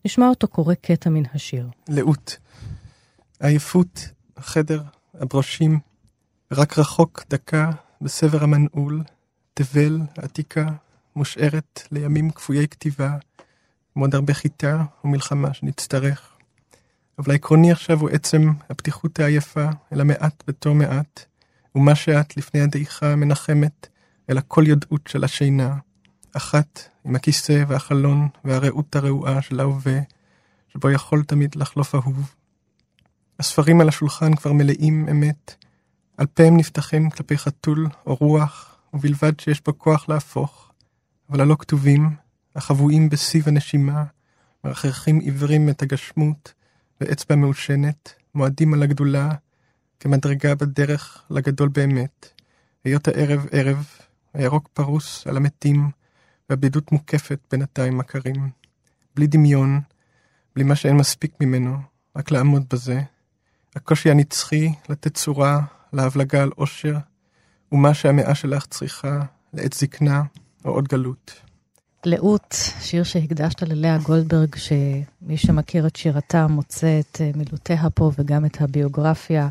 נשמע 0.04 0.28
אותו 0.28 0.48
קורא 0.48 0.74
קטע 0.74 1.10
מן 1.10 1.22
השיר. 1.34 1.66
לאות. 1.88 2.36
עייפות, 3.40 4.08
החדר, 4.36 4.82
הברושים, 5.14 5.78
רק 6.52 6.78
רחוק 6.78 7.24
דקה 7.30 7.70
בסבר 8.00 8.44
המנעול, 8.44 9.02
תבל 9.54 10.00
עתיקה, 10.16 10.66
מושארת 11.16 11.82
לימים 11.92 12.30
כפויי 12.30 12.68
כתיבה, 12.68 13.16
עם 13.96 14.02
עוד 14.02 14.14
הרבה 14.14 14.34
חיטה 14.34 14.84
ומלחמה 15.04 15.54
שנצטרך. 15.54 16.30
אבל 17.18 17.32
העקרוני 17.32 17.72
עכשיו 17.72 18.00
הוא 18.00 18.10
עצם 18.10 18.52
הפתיחות 18.70 19.20
העייפה, 19.20 19.68
אל 19.92 20.00
המעט 20.00 20.44
בתור 20.46 20.74
מעט, 20.74 21.24
ומה 21.74 21.94
שאת 21.94 22.36
לפני 22.36 22.60
הדעיכה 22.60 23.12
המנחמת, 23.12 23.88
אל 24.30 24.38
הכל 24.38 24.64
יודעות 24.66 25.06
של 25.06 25.24
השינה, 25.24 25.76
אחת 26.32 26.88
עם 27.04 27.16
הכיסא 27.16 27.64
והחלון 27.68 28.28
והרעות 28.44 28.96
הרעועה 28.96 29.42
של 29.42 29.60
ההווה, 29.60 29.98
שבו 30.68 30.90
יכול 30.90 31.24
תמיד 31.24 31.54
לחלוף 31.56 31.94
אהוב. 31.94 32.34
הספרים 33.38 33.80
על 33.80 33.88
השולחן 33.88 34.34
כבר 34.34 34.52
מלאים 34.52 35.08
אמת, 35.08 35.54
על 36.16 36.26
פיהם 36.34 36.56
נפתחים 36.56 37.10
כלפי 37.10 37.38
חתול 37.38 37.86
או 38.06 38.14
רוח, 38.14 38.78
ובלבד 38.94 39.40
שיש 39.40 39.64
בו 39.64 39.78
כוח 39.78 40.08
להפוך, 40.08 40.72
אבל 41.30 41.40
הלא 41.40 41.56
כתובים, 41.58 42.10
החבויים 42.56 43.08
בסיב 43.08 43.48
הנשימה, 43.48 44.04
מרחרחים 44.64 45.18
עיוורים 45.18 45.68
את 45.68 45.82
הגשמות, 45.82 46.52
ואצבע 47.00 47.36
מעושנת, 47.36 48.14
מועדים 48.34 48.74
על 48.74 48.82
הגדולה, 48.82 49.30
כמדרגה 50.00 50.54
בדרך 50.54 51.24
לגדול 51.30 51.68
באמת, 51.68 52.28
היות 52.84 53.08
הערב 53.08 53.46
ערב, 53.50 53.86
הירוק 54.34 54.68
פרוס 54.72 55.26
על 55.26 55.36
המתים, 55.36 55.90
והבדידות 56.50 56.92
מוקפת 56.92 57.38
בינתיים 57.50 57.98
מכרים. 57.98 58.50
בלי 59.14 59.26
דמיון, 59.26 59.80
בלי 60.54 60.64
מה 60.64 60.76
שאין 60.76 60.96
מספיק 60.96 61.32
ממנו, 61.40 61.76
רק 62.16 62.30
לעמוד 62.30 62.64
בזה, 62.72 63.02
הקושי 63.78 64.10
הנצחי 64.10 64.72
לתת 64.88 65.14
צורה 65.14 65.60
להבלגה 65.92 66.42
על 66.42 66.50
עושר, 66.56 66.96
ומה 67.72 67.94
שהמאה 67.94 68.34
שלך 68.34 68.66
צריכה 68.66 69.20
לעת 69.54 69.72
זקנה 69.72 70.22
או 70.64 70.70
עוד 70.70 70.88
גלות. 70.88 71.40
לאות, 72.04 72.54
שיר 72.80 73.02
שהקדשת 73.02 73.62
ללאה 73.62 73.98
גולדברג, 73.98 74.54
שמי 74.56 75.36
שמכיר 75.36 75.86
את 75.86 75.96
שירתה 75.96 76.46
מוצא 76.46 77.00
את 77.00 77.20
אה, 77.20 77.30
מילותיה 77.36 77.90
פה 77.94 78.10
וגם 78.18 78.44
את 78.44 78.60
הביוגרפיה, 78.60 79.48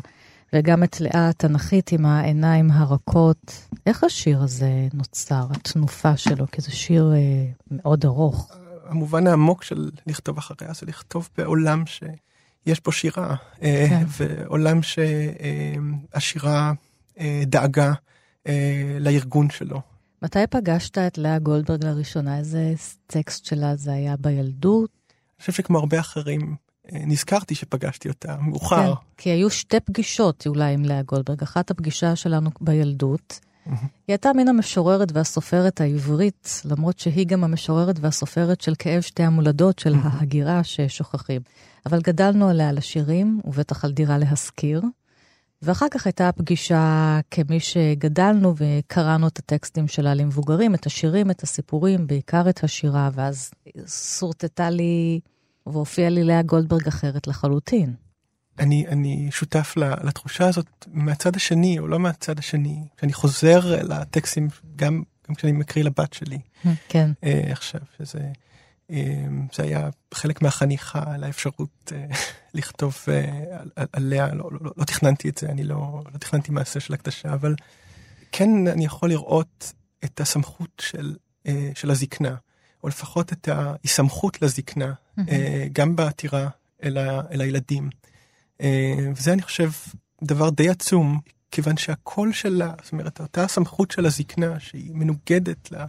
וגם 0.52 0.84
את 0.84 1.00
לאה 1.00 1.28
התנכית 1.28 1.92
עם 1.92 2.06
העיניים 2.06 2.70
הרכות. 2.70 3.68
איך 3.86 4.04
השיר 4.04 4.42
הזה 4.42 4.88
נוצר, 4.94 5.46
התנופה 5.50 6.16
שלו? 6.16 6.46
כי 6.52 6.62
זה 6.62 6.70
שיר 6.70 7.12
אה, 7.14 7.50
מאוד 7.70 8.04
ארוך. 8.04 8.52
המובן 8.88 9.26
העמוק 9.26 9.62
של 9.62 9.90
לכתוב 10.06 10.38
אחריה 10.38 10.72
זה 10.72 10.86
לכתוב 10.86 11.28
בעולם 11.38 11.86
ש... 11.86 12.02
יש 12.68 12.80
פה 12.80 12.92
שירה, 12.92 13.36
אה, 13.62 13.86
כן. 13.88 14.04
ועולם 14.08 14.80
שהשירה 16.12 16.72
אה, 17.20 17.42
דאגה 17.46 17.92
אה, 18.46 18.96
לארגון 19.00 19.50
שלו. 19.50 19.80
מתי 20.22 20.46
פגשת 20.50 20.98
את 20.98 21.18
לאה 21.18 21.38
גולדברג 21.38 21.84
לראשונה? 21.84 22.38
איזה 22.38 22.74
טקסט 23.06 23.44
שלה 23.44 23.76
זה 23.76 23.92
היה 23.92 24.16
בילדות? 24.16 24.90
אני 25.10 25.40
חושב 25.40 25.52
שכמו 25.52 25.78
הרבה 25.78 26.00
אחרים, 26.00 26.56
נזכרתי 26.92 27.54
שפגשתי 27.54 28.08
אותה 28.08 28.36
מאוחר. 28.36 28.94
כן, 28.94 29.00
כי 29.16 29.30
היו 29.30 29.50
שתי 29.50 29.80
פגישות 29.80 30.46
אולי 30.46 30.74
עם 30.74 30.84
לאה 30.84 31.02
גולדברג. 31.02 31.42
אחת 31.42 31.70
הפגישה 31.70 32.16
שלנו 32.16 32.50
בילדות, 32.60 33.40
היא 33.68 33.78
הייתה 34.08 34.32
מן 34.32 34.48
המשוררת 34.48 35.12
והסופרת 35.12 35.80
העברית, 35.80 36.62
למרות 36.64 36.98
שהיא 36.98 37.26
גם 37.26 37.44
המשוררת 37.44 37.96
והסופרת 38.00 38.60
של 38.60 38.74
כאב 38.78 39.00
שתי 39.00 39.22
המולדות 39.22 39.78
של 39.78 39.94
ההגירה 40.02 40.64
ששוכחים. 40.64 41.40
אבל 41.86 42.00
גדלנו 42.00 42.48
עליה 42.48 42.72
לשירים, 42.72 43.40
ובטח 43.44 43.84
על 43.84 43.92
דירה 43.92 44.18
להשכיר. 44.18 44.82
ואחר 45.62 45.86
כך 45.90 46.06
הייתה 46.06 46.30
פגישה 46.32 47.20
כמי 47.30 47.60
שגדלנו 47.60 48.54
וקראנו 48.56 49.28
את 49.28 49.38
הטקסטים 49.38 49.88
שלה 49.88 50.14
למבוגרים, 50.14 50.74
את 50.74 50.86
השירים, 50.86 51.30
את 51.30 51.42
הסיפורים, 51.42 52.06
בעיקר 52.06 52.48
את 52.48 52.64
השירה, 52.64 53.10
ואז 53.14 53.50
שורטטה 54.18 54.70
לי 54.70 55.20
והופיעה 55.66 56.10
לי 56.10 56.24
לאה 56.24 56.42
גולדברג 56.42 56.86
אחרת 56.88 57.26
לחלוטין. 57.26 58.07
אני, 58.58 58.86
אני 58.88 59.28
שותף 59.30 59.74
לתחושה 59.76 60.48
הזאת 60.48 60.86
מהצד 60.92 61.36
השני, 61.36 61.78
או 61.78 61.88
לא 61.88 61.98
מהצד 61.98 62.38
השני, 62.38 62.84
כשאני 62.96 63.12
חוזר 63.12 63.82
לטקסטים, 63.82 64.48
גם, 64.76 65.02
גם 65.28 65.34
כשאני 65.34 65.52
מקריא 65.52 65.84
לבת 65.84 66.12
שלי. 66.12 66.38
כן. 66.88 67.10
אה, 67.24 67.42
עכשיו, 67.52 67.80
שזה... 67.98 68.18
אה, 68.90 69.24
זה 69.54 69.62
היה 69.62 69.88
חלק 70.14 70.42
מהחניכה 70.42 71.14
על 71.14 71.24
האפשרות 71.24 71.92
אה, 71.92 72.06
לכתוב 72.54 72.96
אה, 73.08 73.24
על- 73.76 73.86
עליה, 73.92 74.34
לא, 74.34 74.48
לא, 74.52 74.58
לא, 74.60 74.70
לא 74.76 74.84
תכננתי 74.84 75.28
את 75.28 75.38
זה, 75.38 75.48
אני 75.48 75.64
לא, 75.64 76.02
לא 76.12 76.18
תכננתי 76.18 76.52
מעשה 76.52 76.80
של 76.80 76.94
הקדשה, 76.94 77.32
אבל 77.34 77.54
כן 78.32 78.50
אני 78.68 78.84
יכול 78.84 79.08
לראות 79.08 79.72
את 80.04 80.20
הסמכות 80.20 80.70
של, 80.80 81.16
אה, 81.46 81.70
של 81.74 81.90
הזקנה, 81.90 82.34
או 82.84 82.88
לפחות 82.88 83.32
את 83.32 83.48
ההיסמכות 83.48 84.42
לזקנה, 84.42 84.92
אה, 85.28 85.66
גם 85.72 85.96
בעתירה 85.96 86.48
אל, 86.84 86.98
ה, 86.98 87.20
אל 87.30 87.40
הילדים. 87.40 87.90
אה, 88.60 88.96
וזה 89.16 89.32
אני 89.32 89.42
חושב 89.42 89.70
דבר 90.22 90.50
די 90.50 90.68
עצום, 90.68 91.18
כיוון 91.50 91.76
שהקול 91.76 92.32
שלה, 92.32 92.72
זאת 92.82 92.92
אומרת, 92.92 93.20
אותה 93.20 93.48
סמכות 93.48 93.90
של 93.90 94.06
הזקנה, 94.06 94.60
שהיא 94.60 94.90
מנוגדת, 94.94 95.72
לה, 95.72 95.86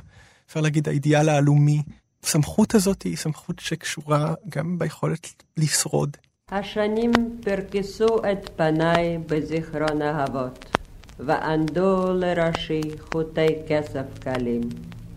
אפשר 0.47 0.61
להגיד, 0.61 0.87
האידיאל 0.87 1.29
העלומי, 1.29 1.81
הסמכות 2.23 2.75
הזאת 2.75 3.01
היא 3.03 3.17
סמכות 3.17 3.59
שקשורה 3.59 4.33
גם 4.49 4.79
ביכולת 4.79 5.43
לשרוד. 5.57 6.17
השנים 6.51 7.11
פרקסו 7.43 8.17
את 8.31 8.49
פניי 8.55 9.17
בזיכרון 9.17 10.01
אהבות, 10.01 10.77
וענדו 11.19 12.13
לראשי 12.13 12.81
חוטי 13.11 13.47
כסף 13.67 14.05
קלים, 14.19 14.61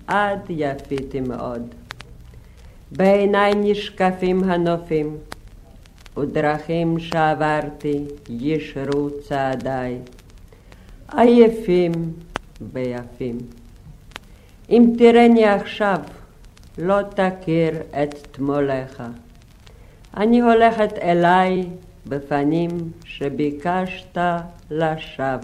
עד 0.07 0.41
יפיתי 0.49 1.21
מאוד. 1.21 1.75
בעיניי 2.93 3.53
נשקפים 3.57 4.45
הנופים, 4.45 5.17
ודרכים 6.16 6.98
שעברתי 6.98 8.05
ישרו 8.29 9.11
צעדיי, 9.29 9.98
עייפים 11.12 11.92
ויפים. 12.72 13.38
אם 14.70 14.92
תראני 14.98 15.44
עכשיו, 15.44 15.98
לא 16.79 16.98
תכיר 17.03 17.75
את 18.03 18.14
תמולך. 18.31 19.03
אני 20.16 20.40
הולכת 20.40 20.92
אליי 21.03 21.66
בפנים 22.07 22.68
שביקשת 23.05 24.18
לשווא 24.70 25.37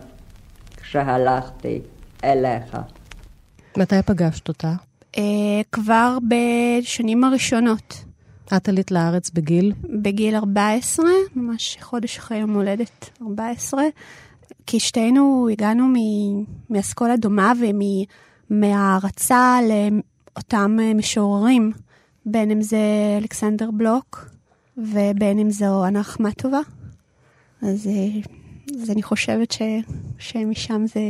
כשהלכתי 0.76 1.80
אליך. 2.24 2.76
מתי 3.76 4.02
פגשת 4.06 4.48
אותה? 4.48 4.72
אה, 5.18 5.22
כבר 5.72 6.18
בשנים 6.28 7.24
הראשונות, 7.24 8.04
את 8.56 8.68
עלית 8.68 8.90
לארץ 8.90 9.30
בגיל? 9.30 9.72
בגיל 10.02 10.34
14, 10.34 11.06
ממש 11.36 11.76
חודש 11.80 12.18
אחרי 12.18 12.38
יום 12.38 12.54
הולדת 12.54 13.10
14, 13.22 13.82
כי 14.66 14.80
שתינו 14.80 15.48
הגענו 15.52 15.84
מאסכולה 16.70 17.16
דומה 17.16 17.52
ומהערצה 18.50 19.58
לאותם 19.62 20.76
אה, 20.80 20.94
משוררים, 20.94 21.72
בין 22.26 22.50
אם 22.50 22.62
זה 22.62 22.78
אלכסנדר 23.18 23.70
בלוק 23.70 24.30
ובין 24.76 25.38
אם 25.38 25.50
זו 25.50 25.86
אנה 25.86 26.00
אחמטובה. 26.00 26.60
אז, 27.62 27.86
אה, 27.86 28.20
אז 28.82 28.90
אני 28.90 29.02
חושבת 29.02 29.52
ש, 29.52 29.62
שמשם 30.18 30.86
זה... 30.86 31.00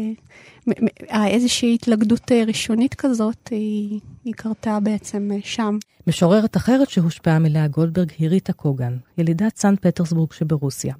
איזושהי 1.26 1.74
התלכדות 1.74 2.32
אה, 2.32 2.44
ראשונית 2.46 2.94
כזאת, 2.94 3.48
היא, 3.50 4.00
היא 4.24 4.34
קרתה 4.34 4.78
בעצם 4.80 5.30
אה, 5.32 5.38
שם. 5.44 5.78
משוררת 6.06 6.56
אחרת 6.56 6.90
שהושפעה 6.90 7.38
מלאה 7.38 7.68
גולדברג 7.68 8.10
היא 8.18 8.28
ריטה 8.28 8.52
קוגן, 8.52 8.96
ילידת 9.18 9.56
סנט 9.56 9.86
פטרסבורג 9.86 10.32
שברוסיה. 10.32 10.94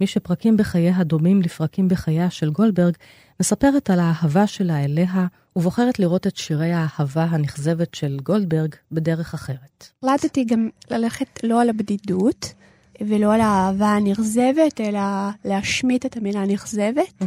מי 0.00 0.06
שפרקים 0.06 0.56
בחייה 0.56 1.04
דומים 1.04 1.42
לפרקים 1.42 1.88
בחייה 1.88 2.30
של 2.30 2.50
גולדברג, 2.50 2.94
מספרת 3.40 3.90
על 3.90 4.00
האהבה 4.00 4.46
שלה 4.46 4.84
אליה, 4.84 5.26
ובוחרת 5.56 5.98
לראות 5.98 6.26
את 6.26 6.36
שירי 6.36 6.72
האהבה 6.72 7.24
הנכזבת 7.24 7.94
של 7.94 8.18
גולדברג 8.22 8.74
בדרך 8.92 9.34
אחרת. 9.34 9.88
החלטתי 10.04 10.44
גם 10.44 10.68
ללכת 10.90 11.40
לא 11.42 11.62
על 11.62 11.68
הבדידות 11.68 12.52
ולא 13.00 13.34
על 13.34 13.40
האהבה 13.40 13.86
הנכזבת, 13.86 14.80
אלא 14.80 15.00
להשמיט 15.44 16.06
את 16.06 16.16
המילה 16.16 16.46
נכזבת 16.46 17.22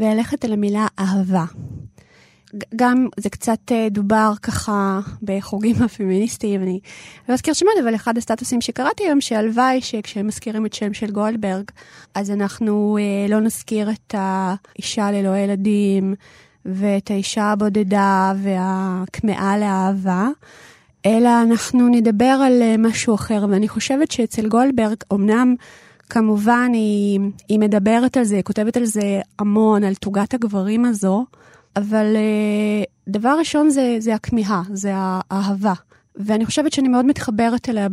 וללכת 0.00 0.44
על 0.44 0.52
המילה 0.52 0.86
אהבה. 0.98 1.44
גם 2.76 3.06
זה 3.16 3.30
קצת 3.30 3.72
אה, 3.72 3.88
דובר 3.90 4.32
ככה 4.42 5.00
בחוגים 5.22 5.76
הפמיניסטיים, 5.84 6.62
אני 6.62 6.80
לא 7.28 7.34
אזכיר 7.34 7.54
שמות, 7.54 7.72
אבל 7.84 7.94
אחד 7.94 8.18
הסטטוסים 8.18 8.60
שקראתי 8.60 9.04
היום, 9.04 9.20
שהלוואי 9.20 9.80
שכשהם 9.80 10.26
מזכירים 10.26 10.66
את 10.66 10.72
שם 10.72 10.94
של 10.94 11.10
גולדברג, 11.10 11.64
אז 12.14 12.30
אנחנו 12.30 12.98
אה, 13.00 13.28
לא 13.28 13.40
נזכיר 13.40 13.90
את 13.90 14.14
האישה 14.18 15.10
ללא 15.10 15.36
ילדים, 15.36 16.14
ואת 16.64 17.10
האישה 17.10 17.44
הבודדה 17.44 18.32
והכמהה 18.42 19.58
לאהבה, 19.58 20.28
אלא 21.06 21.42
אנחנו 21.42 21.88
נדבר 21.88 22.38
על 22.44 22.62
אה, 22.62 22.74
משהו 22.78 23.14
אחר, 23.14 23.46
ואני 23.50 23.68
חושבת 23.68 24.10
שאצל 24.10 24.48
גולדברג, 24.48 24.96
אמנם 25.12 25.54
כמובן 26.10 26.70
היא, 26.74 27.20
היא 27.48 27.58
מדברת 27.58 28.16
על 28.16 28.24
זה, 28.24 28.34
היא 28.34 28.42
כותבת 28.42 28.76
על 28.76 28.84
זה 28.84 29.20
המון, 29.38 29.84
על 29.84 29.94
תוגת 29.94 30.34
הגברים 30.34 30.84
הזו, 30.84 31.24
אבל 31.76 32.16
אה, 32.16 32.84
דבר 33.08 33.36
ראשון 33.38 33.70
זה, 33.70 33.96
זה 33.98 34.14
הכמיהה, 34.14 34.62
זה 34.72 34.92
האהבה. 34.94 35.72
ואני 36.16 36.46
חושבת 36.46 36.72
שאני 36.72 36.88
מאוד 36.88 37.04
מתחברת 37.04 37.68
אליה 37.68 37.88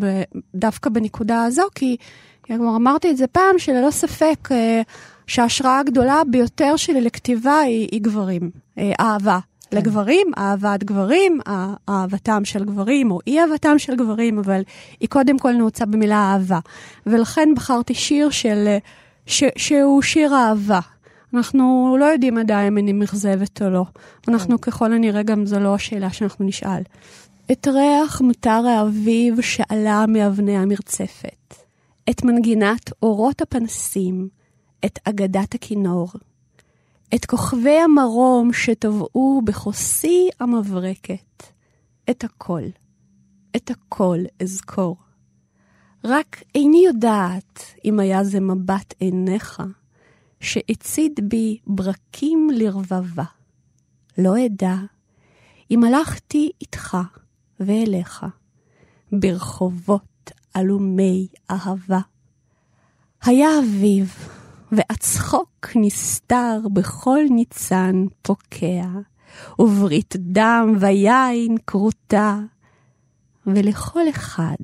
דווקא 0.56 0.89
בנקודה 0.89 1.43
הזו, 1.43 1.63
כי 1.75 1.97
כבר 2.43 2.75
אמרתי 2.75 3.12
את 3.12 3.17
זה 3.17 3.27
פעם, 3.27 3.60
שללא 3.60 3.91
ספק 3.91 4.49
אה, 4.51 4.82
שההשראה 5.27 5.80
הגדולה 5.80 6.21
ביותר 6.32 6.75
שלי 6.75 7.01
לכתיבה 7.01 7.60
היא, 7.60 7.88
היא 7.91 8.01
גברים, 8.01 8.49
אה, 8.77 8.91
אהבה. 8.99 9.39
כן. 9.69 9.77
לגברים, 9.77 10.27
אהבת 10.38 10.84
גברים, 10.84 11.39
אה- 11.47 11.73
אהבתם 11.89 12.45
של 12.45 12.65
גברים 12.65 13.12
או 13.12 13.19
אי 13.27 13.39
אהבתם 13.39 13.80
של 13.80 13.95
גברים, 13.95 14.39
אבל 14.39 14.62
היא 14.99 15.10
קודם 15.10 15.39
כל 15.39 15.51
נעוצה 15.51 15.86
במילה 15.86 16.15
אהבה. 16.15 16.60
ולכן 17.06 17.49
בחרתי 17.56 17.93
שיר 17.93 18.30
של, 18.30 18.63
אה, 18.67 18.77
ש, 19.25 19.43
שהוא 19.58 20.01
שיר 20.01 20.36
אהבה. 20.36 20.80
אנחנו 21.34 21.95
לא 21.99 22.06
יודעים 22.06 22.38
עדיין 22.38 22.67
אם 22.67 22.77
אני 22.77 22.93
מאכזבת 22.93 23.62
או 23.62 23.69
לא. 23.69 23.86
אנחנו 24.27 24.62
ככל 24.62 24.93
הנראה 24.93 25.23
גם 25.23 25.45
זו 25.45 25.60
לא 25.60 25.75
השאלה 25.75 26.10
שאנחנו 26.10 26.45
נשאל. 26.45 26.82
את 27.51 27.67
ריח 27.67 28.21
מטר 28.21 28.67
האביב 28.67 29.41
שעלה 29.41 30.06
מאבני 30.08 30.58
המרצפת. 30.58 31.56
את 32.10 32.23
מנגינת 32.23 32.91
אורות 33.03 33.41
הפנסים. 33.41 34.27
את 34.86 34.99
אגדת 35.03 35.56
הכינור. 35.56 36.08
את 37.15 37.26
כוכבי 37.26 37.80
המרום 37.80 38.54
שטבעו 38.54 39.41
בחוסי 39.46 40.30
המברקת. 40.39 41.43
את 42.10 42.24
הכל. 42.24 42.62
את 43.56 43.72
הכל 43.72 44.17
אזכור. 44.41 44.98
רק 46.04 46.43
איני 46.56 46.84
יודעת 46.86 47.63
אם 47.86 48.00
היה 48.00 48.24
זה 48.24 48.39
מבט 48.39 48.93
עיניך, 49.00 49.63
שהצית 50.39 51.20
בי 51.20 51.58
ברקים 51.67 52.50
לרבבה. 52.54 53.24
לא 54.17 54.46
אדע 54.46 54.76
אם 55.72 55.84
הלכתי 55.84 56.52
איתך 56.62 56.98
ואליך 57.60 58.26
ברחובות 59.12 60.32
עלומי 60.54 61.28
אהבה. 61.52 62.00
היה 63.24 63.50
אביב, 63.60 64.30
והצחוק 64.71 65.67
נסתר 65.75 66.60
בכל 66.73 67.19
ניצן 67.30 68.06
פוקע, 68.21 68.88
וברית 69.60 70.15
דם 70.19 70.75
ויין 70.80 71.58
כרותה, 71.67 72.39
ולכל 73.47 74.10
אחד 74.10 74.56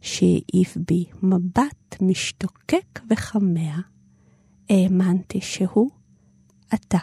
שהעיף 0.00 0.76
בי 0.86 1.04
מבט 1.22 1.96
משתוקק 2.00 3.00
וחמע, 3.10 3.74
האמנתי 4.70 5.40
שהוא 5.40 5.90
אתה. 6.74 6.98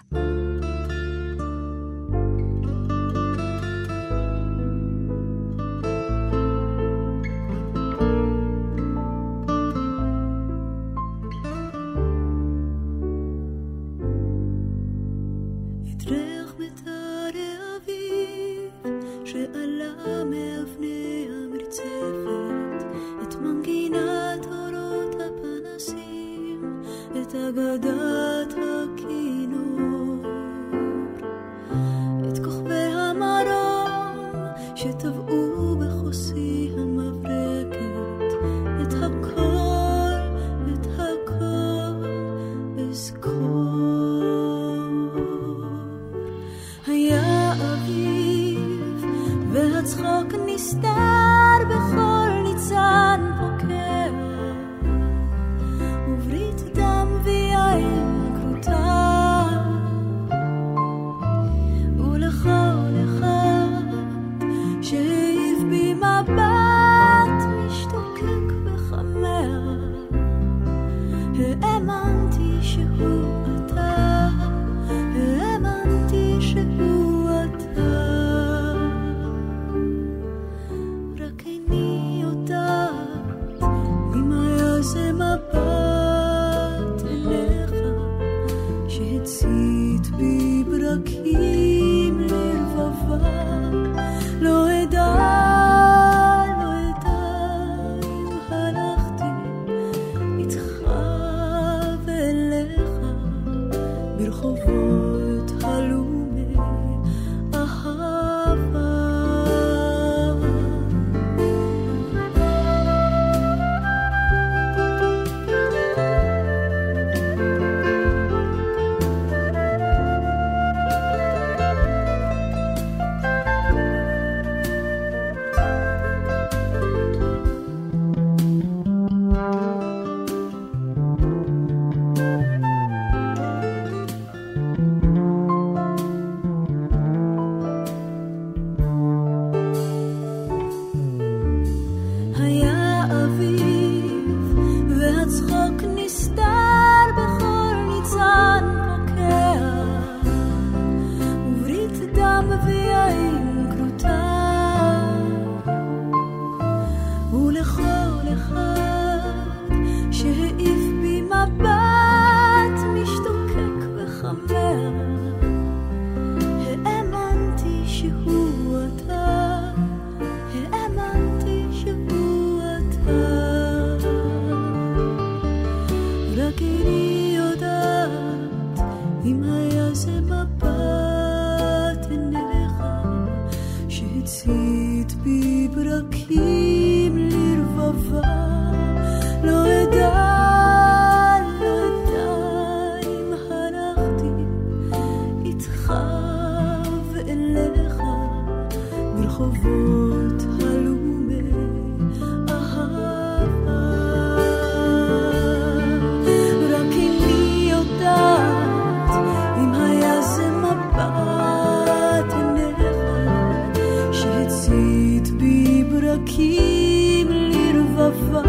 בי 216.25 217.23
ברקים 217.25 218.42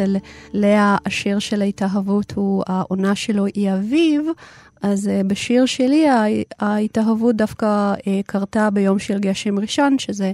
אצל 0.00 0.16
לאה 0.52 0.96
השיר 1.06 1.38
של 1.38 1.62
ההתאהבות 1.62 2.32
הוא, 2.32 2.64
העונה 2.66 3.14
שלו 3.14 3.46
היא 3.46 3.72
אביב, 3.72 4.26
אז 4.82 5.08
אה, 5.08 5.20
בשיר 5.26 5.66
שלי 5.66 6.06
ההתאהבות 6.60 7.36
דווקא 7.36 7.94
אה, 8.06 8.20
קרתה 8.26 8.70
ביום 8.70 8.98
של 8.98 9.18
גשם 9.18 9.58
ראשון, 9.58 9.98
שזה 9.98 10.32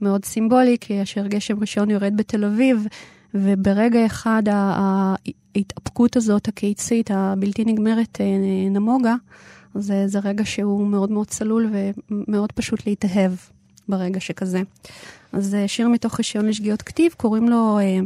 מאוד 0.00 0.24
סימבולי, 0.24 0.76
כי 0.80 1.02
אשר 1.02 1.26
גשם 1.26 1.60
ראשון 1.60 1.90
יורד 1.90 2.16
בתל 2.16 2.44
אביב, 2.44 2.86
וברגע 3.34 4.06
אחד 4.06 4.42
ההתאפקות 4.46 6.16
הזאת, 6.16 6.48
הקיצית, 6.48 7.10
הבלתי 7.14 7.64
נגמרת, 7.64 8.18
אה, 8.20 8.26
נמוגה, 8.70 9.14
זה, 9.74 10.04
זה 10.06 10.18
רגע 10.24 10.44
שהוא 10.44 10.86
מאוד 10.86 11.10
מאוד 11.10 11.26
צלול 11.26 11.70
ומאוד 12.10 12.52
פשוט 12.52 12.86
להתאהב 12.86 13.32
ברגע 13.88 14.20
שכזה. 14.20 14.62
אז 15.32 15.56
שיר 15.66 15.88
מתוך 15.88 16.18
רישיון 16.18 16.46
לשגיאות 16.46 16.82
כתיב, 16.82 17.12
קוראים 17.16 17.48
לו 17.48 17.78
אה, 17.78 17.98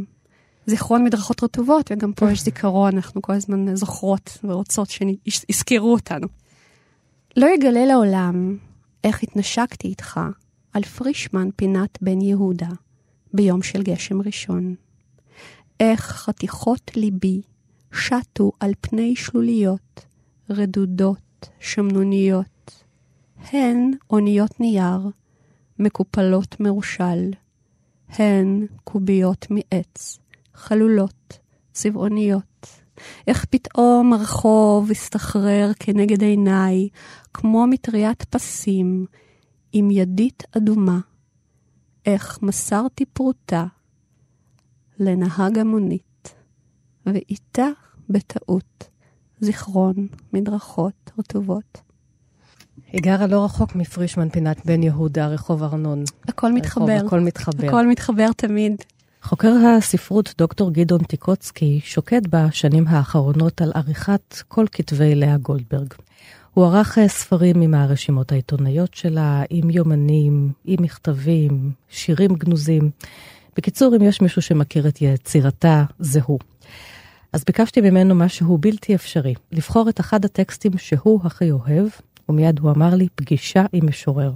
זיכרון 0.67 1.03
מדרכות 1.03 1.43
רטובות, 1.43 1.91
וגם 1.91 2.13
פה 2.13 2.31
יש 2.31 2.43
זיכרון, 2.43 2.95
אנחנו 2.95 3.21
כל 3.21 3.33
הזמן 3.33 3.75
זוכרות 3.75 4.37
ורוצות 4.43 4.89
שיזכרו 4.89 5.93
אותנו. 5.93 6.27
לא 7.37 7.47
יגלה 7.55 7.85
לעולם 7.85 8.57
איך 9.03 9.23
התנשקתי 9.23 9.87
איתך 9.87 10.19
על 10.73 10.83
פרישמן 10.83 11.49
פינת 11.55 11.97
בן 12.01 12.21
יהודה 12.21 12.69
ביום 13.33 13.61
של 13.61 13.83
גשם 13.83 14.21
ראשון. 14.21 14.75
איך 15.79 16.01
חתיכות 16.01 16.91
ליבי 16.95 17.41
שטו 17.91 18.51
על 18.59 18.71
פני 18.81 19.15
שלוליות, 19.15 20.05
רדודות, 20.49 21.49
שמנוניות. 21.59 22.83
הן 23.51 23.91
אוניות 24.09 24.59
נייר, 24.59 25.09
מקופלות 25.79 26.59
מרושל. 26.59 27.31
הן 28.09 28.65
קוביות 28.83 29.47
מעץ, 29.49 30.19
חלולות, 30.57 31.39
צבעוניות. 31.71 32.67
איך 33.27 33.45
פתאום 33.45 34.13
הרחוב 34.13 34.91
הסתחרר 34.91 35.71
כנגד 35.79 36.21
עיניי, 36.21 36.89
כמו 37.33 37.67
מטריית 37.67 38.23
פסים, 38.23 39.05
עם 39.71 39.91
ידית 39.91 40.43
אדומה. 40.57 40.99
איך 42.05 42.39
מסרתי 42.41 43.05
פרוטה 43.05 43.65
לנהג 44.99 45.59
המונית, 45.59 46.35
ואיתה 47.05 47.67
בטעות 48.09 48.89
זיכרון 49.39 50.07
מדרכות 50.33 51.11
רטובות. 51.19 51.81
היא 52.91 53.01
גרה 53.01 53.27
לא 53.27 53.45
רחוק 53.45 53.75
מפרישמן, 53.75 54.29
פינת 54.29 54.65
בן 54.65 54.83
יהודה, 54.83 55.27
רחוב 55.27 55.63
ארנון. 55.63 56.03
הכל 56.27 56.53
מתחבר. 56.53 57.01
הכל 57.05 57.19
מתחבר. 57.19 57.67
הכל 57.67 57.87
מתחבר 57.87 58.31
תמיד. 58.37 58.81
חוקר 59.27 59.53
הספרות 59.77 60.33
דוקטור 60.37 60.71
גדעון 60.71 61.03
טיקוצקי 61.03 61.79
שוקד 61.83 62.21
בשנים 62.29 62.87
האחרונות 62.87 63.61
על 63.61 63.71
עריכת 63.75 64.35
כל 64.47 64.65
כתבי 64.71 65.15
לאה 65.15 65.37
גולדברג. 65.37 65.93
הוא 66.53 66.65
ערך 66.65 66.97
אה, 66.97 67.07
ספרים 67.07 67.61
עם 67.61 67.73
הרשימות 67.73 68.31
העיתונאיות 68.31 68.93
שלה, 68.93 69.43
עם 69.49 69.69
יומנים, 69.69 70.51
עם 70.65 70.83
מכתבים, 70.83 71.71
שירים 71.89 72.35
גנוזים. 72.35 72.89
בקיצור, 73.57 73.95
אם 73.95 74.01
יש 74.01 74.21
מישהו 74.21 74.41
שמכיר 74.41 74.87
את 74.87 75.01
יצירתה, 75.01 75.83
זה 75.99 76.19
הוא. 76.25 76.39
אז 77.33 77.43
ביקשתי 77.47 77.81
ממנו 77.81 78.15
משהו 78.15 78.57
בלתי 78.57 78.95
אפשרי, 78.95 79.33
לבחור 79.51 79.89
את 79.89 79.99
אחד 79.99 80.25
הטקסטים 80.25 80.77
שהוא 80.77 81.19
הכי 81.23 81.51
אוהב, 81.51 81.87
ומיד 82.29 82.59
הוא 82.59 82.71
אמר 82.71 82.95
לי, 82.95 83.07
פגישה 83.15 83.65
עם 83.73 83.87
משורר. 83.87 84.31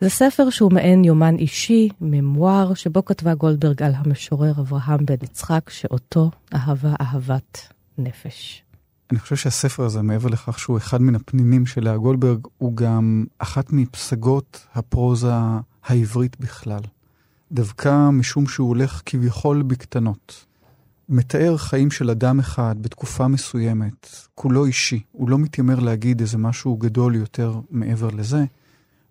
זה 0.00 0.08
ספר 0.08 0.50
שהוא 0.50 0.72
מעין 0.72 1.04
יומן 1.04 1.36
אישי, 1.36 1.88
ממואר, 2.00 2.74
שבו 2.74 3.04
כתבה 3.04 3.34
גולדברג 3.34 3.82
על 3.82 3.92
המשורר 3.96 4.52
אברהם 4.60 5.06
בן 5.06 5.14
יצחק, 5.22 5.70
שאותו 5.70 6.30
אהבה 6.54 6.94
אהבת 7.00 7.72
נפש. 7.98 8.62
אני 9.10 9.18
חושב 9.18 9.36
שהספר 9.36 9.84
הזה, 9.84 10.02
מעבר 10.02 10.28
לכך 10.28 10.58
שהוא 10.58 10.76
אחד 10.76 11.02
מן 11.02 11.14
הפנינים 11.14 11.66
של 11.66 11.84
לאה 11.84 11.96
גולדברג, 11.96 12.38
הוא 12.58 12.76
גם 12.76 13.24
אחת 13.38 13.72
מפסגות 13.72 14.66
הפרוזה 14.74 15.32
העברית 15.84 16.40
בכלל. 16.40 16.80
דווקא 17.52 18.10
משום 18.10 18.46
שהוא 18.46 18.68
הולך 18.68 19.02
כביכול 19.06 19.62
בקטנות. 19.62 20.44
מתאר 21.08 21.56
חיים 21.56 21.90
של 21.90 22.10
אדם 22.10 22.38
אחד 22.38 22.74
בתקופה 22.80 23.28
מסוימת, 23.28 24.26
כולו 24.34 24.64
אישי, 24.64 25.02
הוא 25.12 25.30
לא 25.30 25.38
מתיימר 25.38 25.78
להגיד 25.78 26.20
איזה 26.20 26.38
משהו 26.38 26.76
גדול 26.76 27.14
יותר 27.14 27.60
מעבר 27.70 28.08
לזה, 28.08 28.44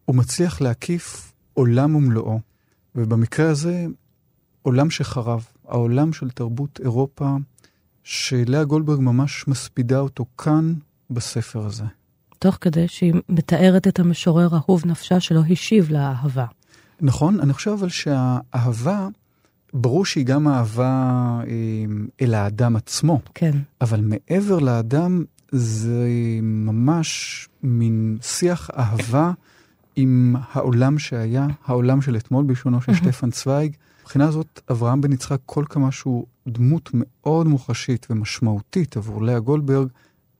הוא 0.08 0.15
מצליח 0.15 0.62
להקיף 0.62 1.34
עולם 1.54 1.96
ומלואו, 1.96 2.39
ובמקרה 2.96 3.50
הזה, 3.50 3.86
עולם 4.62 4.89
שחרב, 4.89 5.46
העולם 5.67 6.13
של 6.13 6.30
תרבות 6.30 6.80
אירופה, 6.84 7.36
שלאה 8.04 8.63
גולדברג 8.63 9.00
ממש 9.00 9.48
מספידה 9.48 10.00
אותו 10.00 10.26
כאן, 10.38 10.74
בספר 11.10 11.65
הזה. 11.65 11.84
תוך 12.39 12.58
כדי 12.62 12.88
שהיא 12.88 13.13
מתארת 13.30 13.88
את 13.88 14.00
המשורר 14.00 14.56
אהוב 14.56 14.86
נפשה 14.86 15.20
שלא 15.20 15.41
השיב 15.50 15.91
לאהבה. 15.91 16.46
נכון, 17.02 17.39
אני 17.39 17.54
חושב 17.54 17.72
אבל 17.72 17.89
שהאהבה, 17.89 19.08
ברור 19.74 20.06
שהיא 20.06 20.26
גם 20.26 20.48
אהבה 20.48 20.93
אה, 21.48 21.54
אל 22.22 22.34
האדם 22.34 22.76
עצמו. 22.76 23.22
כן. 23.34 23.58
אבל 23.82 24.02
מעבר 24.02 24.60
לאדם, 24.60 25.24
זה 25.52 26.08
ממש 26.41 27.50
מין 27.63 28.17
שיח 28.22 28.70
אהבה 28.78 29.32
עם 29.99 30.36
העולם 30.51 30.99
שהיה, 30.99 31.47
העולם 31.65 32.01
של 32.01 32.15
אתמול 32.17 32.45
בלשונו 32.45 32.81
של 32.81 32.95
שטפן 32.95 33.31
צוויג. 33.31 33.75
מבחינה 34.01 34.31
זאת, 34.31 34.62
אברהם 34.71 35.01
בן 35.01 35.12
יצחק, 35.12 35.39
כל 35.45 35.65
כמה 35.69 35.91
שהוא 35.91 36.25
דמות 36.47 36.89
מאוד 36.93 37.47
מוחשית 37.47 38.07
ומשמעותית 38.10 38.97
עבור 38.97 39.23
לאה 39.23 39.39
גולדברג, 39.39 39.88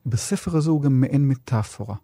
בספר 0.06 0.58
הזה 0.58 0.70
הוא 0.70 0.82
גם 0.82 1.02
מעין 1.02 1.28
מטאפורה. 1.28 1.96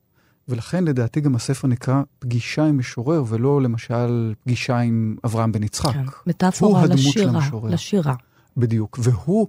ולכן 0.47 0.83
לדעתי 0.83 1.21
גם 1.21 1.35
הספר 1.35 1.67
נקרא 1.67 2.01
פגישה 2.19 2.65
עם 2.65 2.77
משורר, 2.77 3.23
ולא 3.27 3.61
למשל 3.61 4.33
פגישה 4.43 4.79
עם 4.79 5.15
אברהם 5.25 5.51
בן 5.51 5.63
יצחק. 5.63 5.93
כן, 5.93 6.05
מטאפורה 6.27 6.85
לשירה, 6.85 7.39
לשירה. 7.69 8.15
בדיוק, 8.57 8.99
והוא 9.01 9.47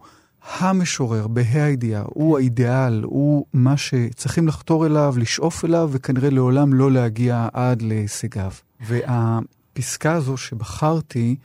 המשורר, 0.52 1.26
בה"א 1.26 1.58
הידיעה, 1.58 2.02
הוא 2.06 2.38
האידיאל, 2.38 3.02
הוא 3.04 3.46
מה 3.52 3.76
שצריכים 3.76 4.48
לחתור 4.48 4.86
אליו, 4.86 5.14
לשאוף 5.18 5.64
אליו, 5.64 5.88
וכנראה 5.92 6.30
לעולם 6.30 6.74
לא 6.74 6.92
להגיע 6.92 7.48
עד 7.52 7.82
להישגיו. 7.82 8.50
והפסקה 8.80 10.12
הזו 10.12 10.36
שבחרתי, 10.36 11.36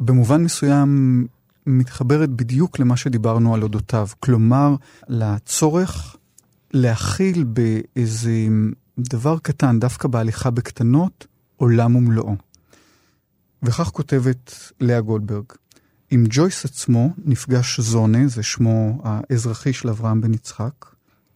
במובן 0.00 0.42
מסוים 0.42 1.26
מתחברת 1.66 2.30
בדיוק 2.30 2.78
למה 2.78 2.96
שדיברנו 2.96 3.54
על 3.54 3.62
אודותיו. 3.62 4.08
כלומר, 4.20 4.74
לצורך 5.08 6.16
להכיל 6.72 7.44
באיזה 7.44 8.32
דבר 8.98 9.38
קטן, 9.38 9.80
דווקא 9.80 10.08
בהליכה 10.08 10.50
בקטנות, 10.50 11.26
עולם 11.56 11.96
ומלואו. 11.96 12.36
וכך 13.62 13.88
כותבת 13.88 14.72
לאה 14.80 15.00
גולדברג: 15.00 15.44
עם 16.10 16.24
ג'ויס 16.28 16.64
עצמו 16.64 17.14
נפגש 17.24 17.80
זונה, 17.80 18.28
זה 18.28 18.42
שמו 18.42 19.02
האזרחי 19.04 19.72
של 19.72 19.88
אברהם 19.88 20.20
בן 20.20 20.34
יצחק, 20.34 20.84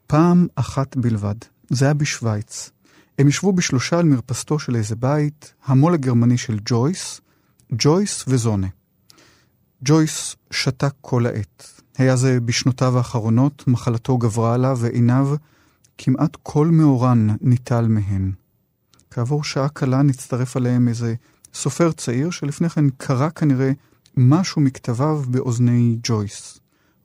פעם 0.07 0.47
אחת 0.55 0.97
בלבד. 0.97 1.35
זה 1.71 1.85
היה 1.85 1.95
בשוויץ. 1.95 2.71
הם 3.19 3.29
ישבו 3.29 3.53
בשלושה 3.53 3.99
על 3.99 4.05
מרפסתו 4.05 4.59
של 4.59 4.77
איזה 4.77 4.97
בית, 4.97 5.53
המו"ל 5.65 5.95
הגרמני 5.95 6.39
של 6.39 6.59
ג'ויס, 6.65 7.21
ג'ויס 7.73 8.25
וזונה. 8.29 8.67
ג'ויס 9.85 10.37
שתק 10.51 10.93
כל 11.01 11.27
העת. 11.27 11.81
היה 11.99 12.17
זה 12.17 12.41
בשנותיו 12.41 12.99
האחרונות, 12.99 13.65
מחלתו 13.67 14.19
גברה 14.19 14.55
עליו 14.55 14.79
ועיניו 14.81 15.29
כמעט 15.99 16.37
כל 16.43 16.67
מאורן 16.67 17.29
ניטל 17.41 17.87
מהן. 17.89 18.33
כעבור 19.11 19.45
שעה 19.45 19.69
קלה 19.69 20.03
נצטרף 20.03 20.57
עליהם 20.57 20.89
איזה 20.89 21.15
סופר 21.55 21.93
צעיר 21.93 22.31
שלפני 22.31 22.69
כן 22.69 22.91
קרא 22.91 23.29
כנראה 23.29 23.73
משהו 24.19 24.63
מכתביו 24.63 25.23
באוזני 25.29 25.99
ג'ויס. 26.03 26.59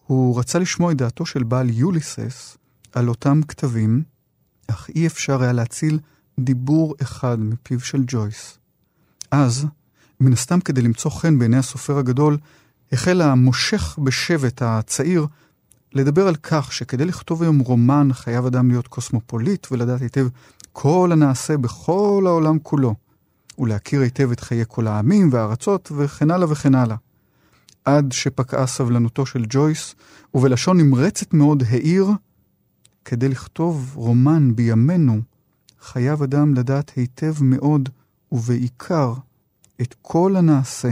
הוא 0.07 0.39
רצה 0.39 0.59
לשמוע 0.59 0.91
את 0.91 0.97
דעתו 0.97 1.25
של 1.25 1.43
בעל 1.43 1.69
יוליסס 1.69 2.57
על 2.91 3.09
אותם 3.09 3.41
כתבים, 3.47 4.03
אך 4.67 4.89
אי 4.89 5.07
אפשר 5.07 5.43
היה 5.43 5.53
להציל 5.53 5.99
דיבור 6.39 6.95
אחד 7.01 7.39
מפיו 7.39 7.79
של 7.79 8.03
ג'ויס. 8.07 8.57
אז, 9.31 9.65
מן 10.19 10.33
הסתם 10.33 10.59
כדי 10.59 10.81
למצוא 10.81 11.11
חן 11.11 11.39
בעיני 11.39 11.57
הסופר 11.57 11.97
הגדול, 11.97 12.37
החל 12.91 13.21
המושך 13.21 13.99
בשבט 14.03 14.61
הצעיר 14.61 15.27
לדבר 15.93 16.27
על 16.27 16.35
כך 16.35 16.73
שכדי 16.73 17.05
לכתוב 17.05 17.41
היום 17.41 17.59
רומן 17.59 18.09
חייב 18.13 18.45
אדם 18.45 18.69
להיות 18.69 18.87
קוסמופוליט 18.87 19.67
ולדעת 19.71 20.01
היטב 20.01 20.27
כל 20.71 21.09
הנעשה 21.11 21.57
בכל 21.57 22.23
העולם 22.27 22.59
כולו, 22.59 22.95
ולהכיר 23.59 24.01
היטב 24.01 24.31
את 24.31 24.39
חיי 24.39 24.63
כל 24.67 24.87
העמים 24.87 25.29
והארצות 25.31 25.91
וכן 25.95 26.31
הלאה 26.31 26.51
וכן 26.51 26.75
הלאה. 26.75 26.95
עד 27.85 28.11
שפקעה 28.11 28.67
סבלנותו 28.67 29.25
של 29.25 29.45
ג'ויס, 29.49 29.95
ובלשון 30.33 30.77
נמרצת 30.77 31.33
מאוד 31.33 31.63
העיר, 31.69 32.07
כדי 33.05 33.29
לכתוב 33.29 33.91
רומן 33.95 34.55
בימינו, 34.55 35.21
חייב 35.81 36.23
אדם 36.23 36.53
לדעת 36.53 36.91
היטב 36.95 37.33
מאוד, 37.41 37.89
ובעיקר, 38.31 39.13
את 39.81 39.95
כל 40.01 40.35
הנעשה 40.35 40.91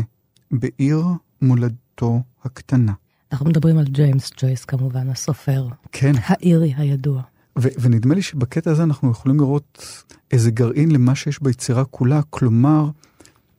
בעיר 0.51 1.05
מולדתו 1.41 2.21
הקטנה. 2.43 2.93
אנחנו 3.31 3.45
מדברים 3.45 3.77
על 3.77 3.85
ג'יימס 3.85 4.31
ג'ויס 4.37 4.65
כמובן, 4.65 5.09
הסופר. 5.09 5.67
כן. 5.91 6.11
האירי 6.17 6.73
הידוע. 6.77 7.21
ו- 7.59 7.67
ונדמה 7.79 8.15
לי 8.15 8.21
שבקטע 8.21 8.71
הזה 8.71 8.83
אנחנו 8.83 9.11
יכולים 9.11 9.39
לראות 9.39 10.03
איזה 10.31 10.51
גרעין 10.51 10.91
למה 10.91 11.15
שיש 11.15 11.43
ביצירה 11.43 11.85
כולה, 11.85 12.21
כלומר, 12.29 12.89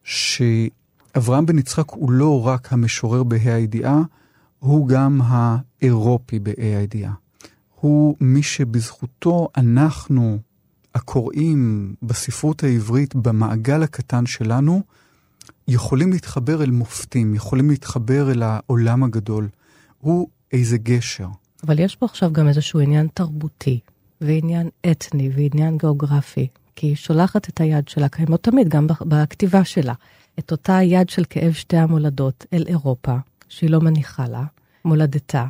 שאברהם 0.05 1.47
בן 1.47 1.59
יצחק 1.59 1.90
הוא 1.90 2.11
לא 2.11 2.47
רק 2.47 2.72
המשורר 2.72 3.22
בה"א 3.22 3.49
הידיעה, 3.51 4.03
הוא 4.59 4.88
גם 4.88 5.20
האירופי 5.24 6.38
בה"א 6.38 6.62
הידיעה. 6.62 7.12
הוא 7.80 8.16
מי 8.20 8.43
שבזכותו 8.43 9.49
אנחנו, 9.57 10.38
הקוראים 10.95 11.95
בספרות 12.03 12.62
העברית, 12.64 13.14
במעגל 13.14 13.82
הקטן 13.82 14.26
שלנו, 14.26 14.82
יכולים 15.68 16.12
להתחבר 16.12 16.62
אל 16.62 16.70
מופתים, 16.70 17.34
יכולים 17.34 17.70
להתחבר 17.70 18.30
אל 18.30 18.43
העולם 18.43 19.05
הגדול. 19.05 19.49
הוא 19.99 20.28
איזה 20.53 20.78
גשר. 20.78 21.28
אבל 21.66 21.78
יש 21.78 21.96
פה 21.96 22.06
עכשיו 22.06 22.32
גם 22.32 22.48
איזשהו 22.48 22.80
עניין 22.80 23.08
תרבותי, 23.14 23.80
ועניין 24.20 24.68
אתני, 24.90 25.30
ועניין 25.34 25.78
גיאוגרפי, 25.78 26.48
כי 26.76 26.86
היא 26.86 26.96
שולחת 26.96 27.48
את 27.48 27.60
היד 27.60 27.88
שלה, 27.88 28.08
כמו 28.08 28.36
תמיד, 28.36 28.68
גם 28.68 28.86
בכתיבה 28.86 29.64
שלה, 29.64 29.94
את 30.38 30.52
אותה 30.52 30.82
יד 30.82 31.08
של 31.08 31.24
כאב 31.30 31.52
שתי 31.52 31.76
המולדות 31.76 32.46
אל 32.52 32.64
אירופה, 32.68 33.16
שהיא 33.48 33.70
לא 33.70 33.80
מניחה 33.80 34.28
לה, 34.28 34.44
מולדתה, 34.84 35.46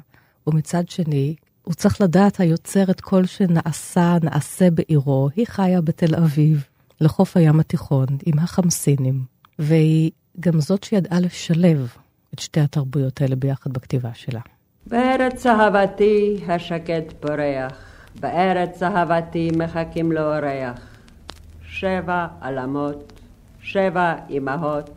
ומצד 0.47 0.89
שני, 0.89 1.35
הוא 1.63 1.75
צריך 1.75 2.01
לדעת, 2.01 2.41
היוצר, 2.41 2.91
את 2.91 3.01
כל 3.01 3.27
שנעשה, 3.27 4.17
נעשה 4.23 4.71
בעירו. 4.71 5.29
היא 5.37 5.47
חיה 5.49 5.81
בתל 5.81 6.15
אביב, 6.15 6.65
לחוף 7.01 7.37
הים 7.37 7.61
התיכון, 7.61 8.07
עם 8.27 8.39
החמסינים, 8.39 9.25
והיא 9.59 10.11
גם 10.41 10.61
זאת 10.61 10.85
שידעה 10.85 11.21
לשלב 11.21 11.97
את 12.35 12.39
שתי 12.39 12.61
התרבויות 12.61 13.21
האלה 13.21 13.37
ביחד 13.37 13.73
בכתיבה 13.73 14.11
שלה. 14.15 14.41
בארץ 14.87 15.47
אהבתי 15.47 16.45
השקט 16.49 17.13
פורח, 17.21 17.85
בארץ 18.21 18.83
אהבתי 18.83 19.51
מחכים 19.57 20.13
לאורח. 20.13 20.97
שבע 21.67 22.27
עלמות, 22.41 23.13
שבע 23.61 24.15
אמהות, 24.31 24.91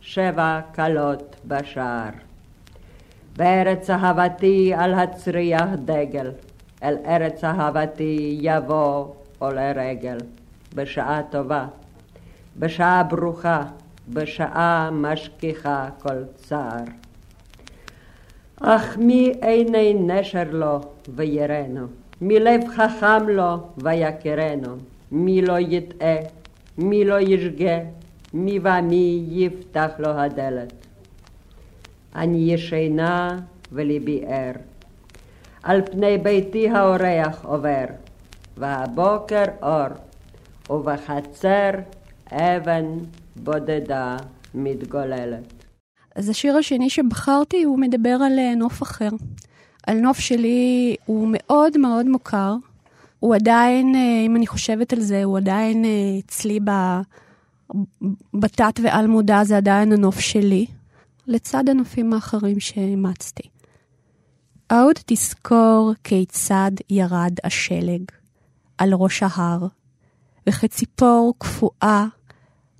שבע 0.00 0.60
כלות 0.74 1.36
בשער. 1.44 2.10
בארץ 3.36 3.90
אהבתי 3.90 4.74
על 4.74 4.94
הצריח 4.94 5.68
דגל, 5.84 6.30
אל 6.82 6.96
ארץ 7.06 7.44
אהבתי 7.44 8.38
יבוא 8.40 9.06
עולה 9.38 9.72
רגל. 9.72 10.18
בשעה 10.74 11.22
טובה, 11.30 11.66
בשעה 12.58 13.02
ברוכה, 13.02 13.62
בשעה 14.08 14.90
משכיחה 14.92 15.88
כל 16.02 16.24
צער. 16.36 17.03
אך 18.60 18.96
מי 18.98 19.32
עיני 19.42 19.94
נשר 19.94 20.44
לו 20.50 20.80
ויראנו, 21.14 21.86
מי 22.20 22.40
לב 22.40 22.60
חכם 22.68 23.28
לו 23.28 23.56
ויכרנו, 23.78 24.76
מי 25.12 25.42
לא 25.42 25.58
יטעה, 25.58 26.16
מי 26.78 27.04
לא 27.04 27.20
ישגה, 27.20 27.78
מי 28.34 28.58
ומי 28.62 29.24
יפתח 29.28 29.90
לו 29.98 30.08
הדלת. 30.08 30.72
אני 32.14 32.52
ישנה 32.52 33.40
וליבי 33.72 34.24
ער, 34.26 34.52
על 35.62 35.82
פני 35.90 36.18
ביתי 36.18 36.68
האורח 36.68 37.44
עובר, 37.44 37.84
והבוקר 38.56 39.44
אור, 39.62 39.88
ובחצר 40.70 41.70
אבן 42.32 42.84
בודדה 43.36 44.16
מתגוללת. 44.54 45.53
אז 46.14 46.28
השיר 46.28 46.56
השני 46.56 46.90
שבחרתי 46.90 47.62
הוא 47.62 47.78
מדבר 47.78 48.18
על 48.26 48.38
אה, 48.38 48.54
נוף 48.54 48.82
אחר. 48.82 49.08
על 49.86 49.98
נוף 50.00 50.18
שלי 50.18 50.96
הוא 51.04 51.28
מאוד 51.32 51.78
מאוד 51.78 52.06
מוכר. 52.06 52.56
הוא 53.20 53.34
עדיין, 53.34 53.94
אה, 53.94 54.26
אם 54.26 54.36
אני 54.36 54.46
חושבת 54.46 54.92
על 54.92 55.00
זה, 55.00 55.24
הוא 55.24 55.38
עדיין 55.38 55.84
אה, 55.84 55.90
אצלי. 56.18 56.60
בתת 58.34 58.80
ועל 58.82 59.06
מודע, 59.06 59.44
זה 59.44 59.56
עדיין 59.56 59.92
הנוף 59.92 60.20
שלי, 60.20 60.66
לצד 61.26 61.68
הנופים 61.68 62.12
האחרים 62.12 62.60
שאימצתי. 62.60 63.48
עוד 64.70 64.96
תזכור 65.06 65.92
כיצד 66.04 66.70
ירד 66.90 67.32
השלג 67.44 68.02
על 68.78 68.94
ראש 68.94 69.22
ההר, 69.22 69.66
וכציפור 70.48 71.34
קפואה 71.38 72.06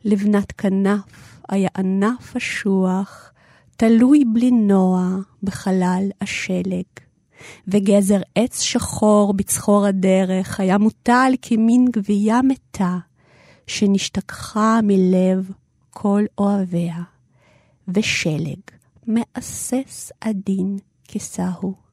לבנת 0.04 0.52
כנף 0.52 1.33
היה 1.48 1.68
ענף 1.76 2.36
אשוח, 2.36 3.32
תלוי 3.76 4.24
בלי 4.32 4.50
נוע 4.50 5.08
בחלל 5.42 6.08
השלג. 6.20 6.84
וגזר 7.68 8.20
עץ 8.34 8.60
שחור 8.60 9.32
בצחור 9.32 9.86
הדרך 9.86 10.60
היה 10.60 10.78
מוטל 10.78 11.32
כמין 11.42 11.84
גבייה 11.90 12.40
מתה, 12.42 12.98
שנשתכחה 13.66 14.80
מלב 14.82 15.50
כל 15.90 16.22
אוהביה, 16.38 17.02
ושלג 17.88 18.60
מאסס 19.06 20.12
עדין 20.20 20.78
כסהו. 21.08 21.83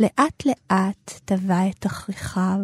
לאט 0.00 0.46
לאט 0.46 1.20
טבע 1.24 1.68
את 1.68 1.74
תכריכיו, 1.78 2.58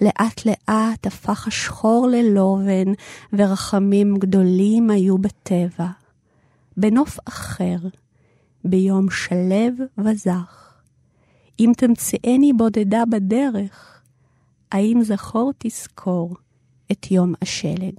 לאט 0.00 0.46
לאט 0.46 1.06
הפך 1.06 1.46
השחור 1.46 2.08
ללובן, 2.10 2.92
ורחמים 3.32 4.16
גדולים 4.16 4.90
היו 4.90 5.18
בטבע. 5.18 5.86
בנוף 6.76 7.18
אחר, 7.24 7.76
ביום 8.64 9.10
שלב 9.10 9.74
וזך, 9.98 10.72
אם 11.60 11.72
תמצאני 11.76 12.52
בודדה 12.56 13.02
בדרך, 13.10 14.02
האם 14.72 15.00
זכור 15.02 15.52
תזכור 15.58 16.34
את 16.92 17.10
יום 17.10 17.34
השלג. 17.42 17.94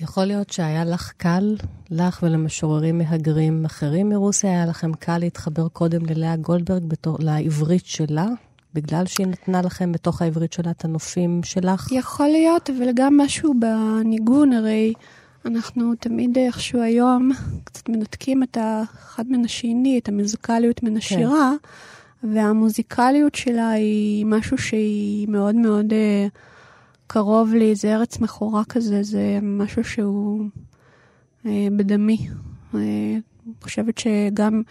יכול 0.00 0.24
להיות 0.24 0.50
שהיה 0.50 0.84
לך 0.84 1.12
קל, 1.16 1.56
לך 1.90 2.22
ולמשוררים 2.22 2.98
מהגרים 2.98 3.64
אחרים 3.64 4.08
מרוסיה, 4.08 4.50
היה 4.50 4.66
לכם 4.66 4.94
קל 4.94 5.18
להתחבר 5.18 5.68
קודם 5.68 6.06
ללאה 6.06 6.36
גולדברג 6.36 6.84
בתור, 6.84 7.16
לעברית 7.20 7.86
שלה, 7.86 8.26
בגלל 8.74 9.06
שהיא 9.06 9.26
נתנה 9.26 9.62
לכם 9.62 9.92
בתוך 9.92 10.22
העברית 10.22 10.52
שלה 10.52 10.70
את 10.70 10.84
הנופים 10.84 11.40
שלך? 11.44 11.92
יכול 11.92 12.28
להיות, 12.28 12.70
אבל 12.70 12.88
גם 12.94 13.16
משהו 13.16 13.54
בניגון, 13.60 14.52
הרי 14.52 14.92
אנחנו 15.44 15.94
תמיד 15.94 16.38
איכשהו 16.38 16.80
היום 16.80 17.30
קצת 17.64 17.88
מנתקים 17.88 18.42
את 18.42 18.56
האחד 18.56 19.24
מן 19.28 19.44
השני, 19.44 19.98
את 19.98 20.08
המוזיקליות 20.08 20.82
מן 20.82 20.96
השירה, 20.96 21.52
כן. 22.22 22.28
והמוזיקליות 22.34 23.34
שלה 23.34 23.70
היא 23.70 24.26
משהו 24.26 24.58
שהיא 24.58 25.28
מאוד 25.28 25.54
מאוד... 25.54 25.92
Uh, 25.92 26.55
קרוב 27.06 27.54
לי, 27.54 27.74
זה 27.74 27.94
ארץ 27.94 28.18
מכורה 28.18 28.64
כזה, 28.64 29.02
זה 29.02 29.38
משהו 29.42 29.84
שהוא 29.84 30.44
אה, 31.46 31.68
בדמי. 31.76 32.28
אה, 32.74 32.80
אני 33.46 33.54
חושבת 33.62 33.98
שגם 33.98 34.62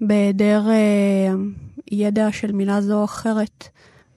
בהיעדר 0.00 0.70
אה, 0.70 1.34
ידע 1.92 2.32
של 2.32 2.52
מילה 2.52 2.80
זו 2.80 2.98
או 2.98 3.04
אחרת, 3.04 3.68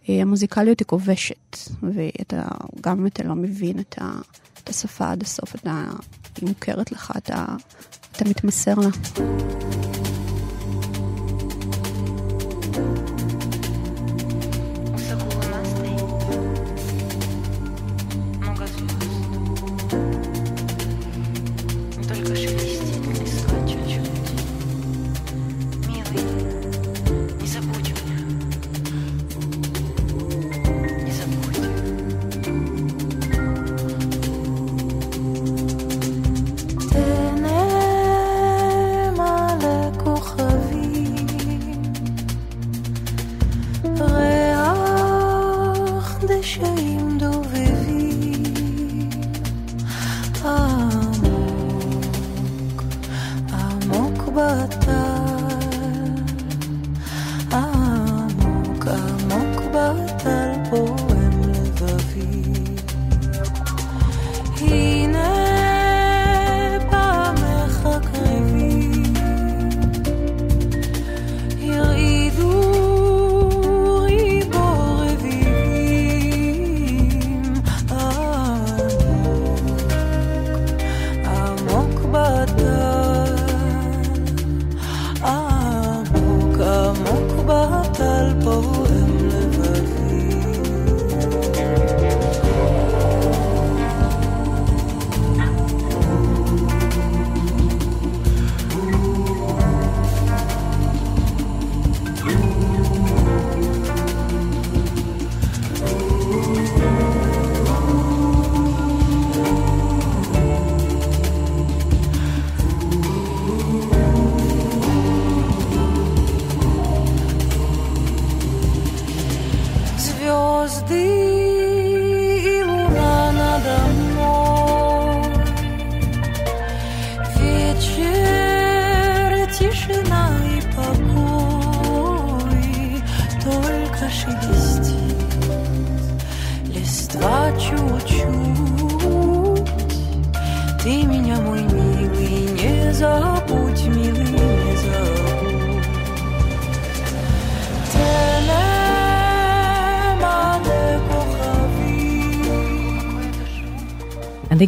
אה, 0.09 0.22
המוזיקליות 0.22 0.80
היא 0.80 0.86
כובשת, 0.86 1.57
וגם 1.84 2.99
אם 2.99 3.07
אתה 3.07 3.24
לא 3.24 3.36
מבין 3.36 3.80
את, 3.80 3.95
ה, 4.01 4.12
את 4.64 4.70
השפה 4.70 5.12
עד 5.12 5.22
הסוף, 5.22 5.55
אתה, 5.55 5.84
היא 6.41 6.49
מוכרת 6.49 6.91
לך, 6.91 7.14
אתה, 7.18 7.45
אתה 8.12 8.30
מתמסר 8.30 8.74
לה. 8.76 9.91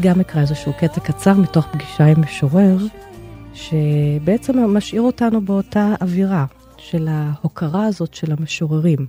גם 0.04 0.20
אקרא 0.20 0.42
איזשהו 0.42 0.74
קטע 0.74 1.00
קצר 1.02 1.34
מתוך 1.34 1.68
פגישה 1.72 2.06
עם 2.06 2.22
משורר, 2.22 2.78
שבעצם 3.54 4.60
משאיר 4.60 5.02
אותנו 5.02 5.42
באותה 5.46 5.94
אווירה 6.02 6.46
של 6.78 7.08
ההוקרה 7.12 7.86
הזאת 7.86 8.14
של 8.14 8.32
המשוררים. 8.32 9.08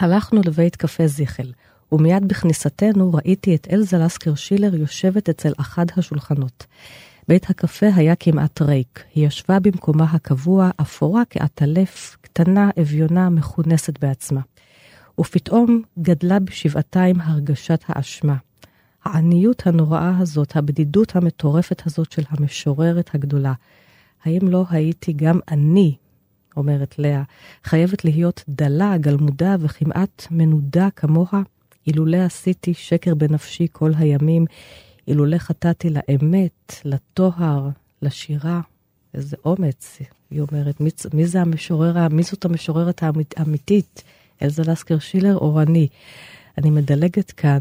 הלכנו 0.00 0.40
לבית 0.44 0.76
קפה 0.76 1.06
זיכל, 1.06 1.42
ומיד 1.92 2.28
בכניסתנו 2.28 3.12
ראיתי 3.14 3.54
את 3.54 3.66
אלזה 3.72 3.98
לסקר 3.98 4.34
שילר 4.34 4.74
יושבת 4.74 5.28
אצל 5.28 5.52
אחד 5.60 5.86
השולחנות. 5.96 6.66
בית 7.28 7.50
הקפה 7.50 7.86
היה 7.94 8.16
כמעט 8.16 8.62
ריק. 8.62 9.04
היא 9.14 9.26
ישבה 9.26 9.60
במקומה 9.60 10.04
הקבוע, 10.04 10.70
אפורה 10.80 11.22
כעטלף, 11.30 12.16
קטנה, 12.20 12.70
אביונה, 12.80 13.30
מכונסת 13.30 13.98
בעצמה. 13.98 14.40
ופתאום 15.20 15.82
גדלה 15.98 16.38
בשבעתיים 16.38 17.20
הרגשת 17.20 17.84
האשמה. 17.88 18.36
העניות 19.04 19.66
הנוראה 19.66 20.18
הזאת, 20.18 20.56
הבדידות 20.56 21.16
המטורפת 21.16 21.82
הזאת 21.86 22.12
של 22.12 22.22
המשוררת 22.30 23.14
הגדולה. 23.14 23.52
האם 24.24 24.48
לא 24.48 24.64
הייתי 24.70 25.12
גם 25.12 25.40
אני, 25.50 25.96
אומרת 26.56 26.98
לאה, 26.98 27.22
חייבת 27.64 28.04
להיות 28.04 28.44
דלה, 28.48 28.96
גלמודה 28.98 29.56
וכמעט 29.60 30.26
מנודה 30.30 30.88
כמוה? 30.96 31.42
אילולא 31.86 32.16
עשיתי 32.16 32.74
שקר 32.74 33.14
בנפשי 33.14 33.66
כל 33.72 33.92
הימים, 33.96 34.44
אילולא 35.08 35.38
חטאתי 35.38 35.90
לאמת, 35.90 36.74
לטוהר, 36.84 37.68
לשירה. 38.02 38.60
איזה 39.14 39.36
אומץ, 39.44 39.98
היא 40.30 40.40
אומרת. 40.40 40.80
מי, 40.80 40.90
מי 41.14 41.26
זה 41.26 41.40
המשורר, 41.40 42.08
מי 42.08 42.22
זאת 42.22 42.44
המשוררת 42.44 43.02
האמיתית? 43.36 44.02
אלזה 44.42 44.62
לסקר 44.62 44.98
שילר 44.98 45.36
או 45.36 45.60
אני? 45.60 45.88
אני 46.58 46.70
מדלגת 46.70 47.30
כאן, 47.30 47.58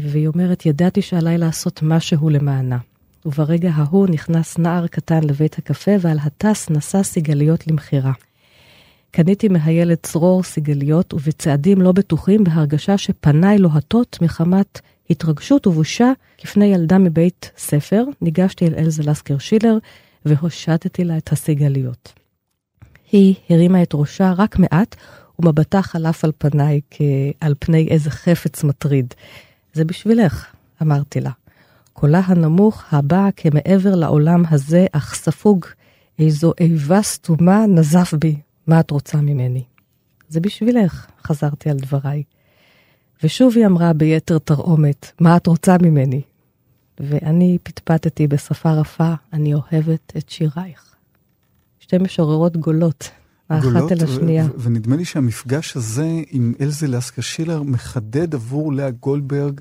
והיא 0.00 0.28
אומרת, 0.28 0.66
ידעתי 0.66 1.02
שעליי 1.02 1.38
לעשות 1.38 1.80
משהו 1.82 2.30
למענה. 2.30 2.78
וברגע 3.24 3.70
ההוא 3.74 4.08
נכנס 4.08 4.58
נער 4.58 4.86
קטן 4.86 5.24
לבית 5.24 5.58
הקפה, 5.58 5.90
ועל 6.00 6.18
הטס 6.22 6.70
נשא 6.70 7.02
סיגליות 7.02 7.66
למכירה. 7.66 8.12
קניתי 9.10 9.48
מהילד 9.48 9.96
צרור 10.02 10.42
סיגליות, 10.42 11.14
ובצעדים 11.14 11.80
לא 11.80 11.92
בטוחים, 11.92 12.44
בהרגשה 12.44 12.98
שפניי 12.98 13.58
לוהטות 13.58 14.18
מחמת 14.22 14.80
התרגשות 15.10 15.66
ובושה, 15.66 16.12
כפני 16.38 16.64
ילדה 16.64 16.98
מבית 16.98 17.50
ספר, 17.56 18.04
ניגשתי 18.20 18.66
אל 18.66 18.74
אלזה 18.78 19.02
לסקר 19.02 19.38
שילר, 19.38 19.78
והושטתי 20.24 21.04
לה 21.04 21.16
את 21.16 21.32
הסיגליות. 21.32 22.12
היא 23.12 23.34
הרימה 23.50 23.82
את 23.82 23.90
ראשה 23.94 24.32
רק 24.36 24.58
מעט, 24.58 24.96
ומבטה 25.42 25.82
חלף 25.82 26.24
על 26.24 26.32
פניי 26.38 26.80
כעל 26.90 27.54
פני 27.58 27.88
איזה 27.90 28.10
חפץ 28.10 28.64
מטריד. 28.64 29.14
זה 29.72 29.84
בשבילך, 29.84 30.46
אמרתי 30.82 31.20
לה. 31.20 31.30
קולה 31.92 32.20
הנמוך 32.24 32.84
הבא 32.90 33.28
כמעבר 33.36 33.94
לעולם 33.94 34.42
הזה, 34.50 34.86
אך 34.92 35.14
ספוג 35.14 35.66
איזו 36.18 36.52
איבה 36.60 37.02
סתומה 37.02 37.66
נזף 37.66 38.14
בי. 38.18 38.36
מה 38.66 38.80
את 38.80 38.90
רוצה 38.90 39.18
ממני? 39.18 39.64
זה 40.28 40.40
בשבילך, 40.40 41.06
חזרתי 41.26 41.70
על 41.70 41.76
דבריי. 41.76 42.22
ושוב 43.22 43.56
היא 43.56 43.66
אמרה 43.66 43.92
ביתר 43.92 44.38
תרעומת, 44.38 45.12
מה 45.20 45.36
את 45.36 45.46
רוצה 45.46 45.76
ממני? 45.82 46.20
ואני 47.00 47.58
פטפטתי 47.62 48.26
בשפה 48.26 48.72
רפה, 48.72 49.14
אני 49.32 49.54
אוהבת 49.54 50.12
את 50.16 50.30
שירייך. 50.30 50.94
שתי 51.80 51.98
משוררות 51.98 52.56
גולות, 52.56 53.10
האחת 53.48 53.92
אל 53.92 54.04
השנייה. 54.04 54.46
ונדמה 54.58 54.96
לי 54.96 55.04
שהמפגש 55.04 55.76
הזה 55.76 56.08
עם 56.30 56.52
אלזה 56.60 56.88
לסקה 56.88 57.22
שילר 57.22 57.62
מחדד 57.62 58.34
עבור 58.34 58.72
לאה 58.72 58.90
גולדברג 58.90 59.60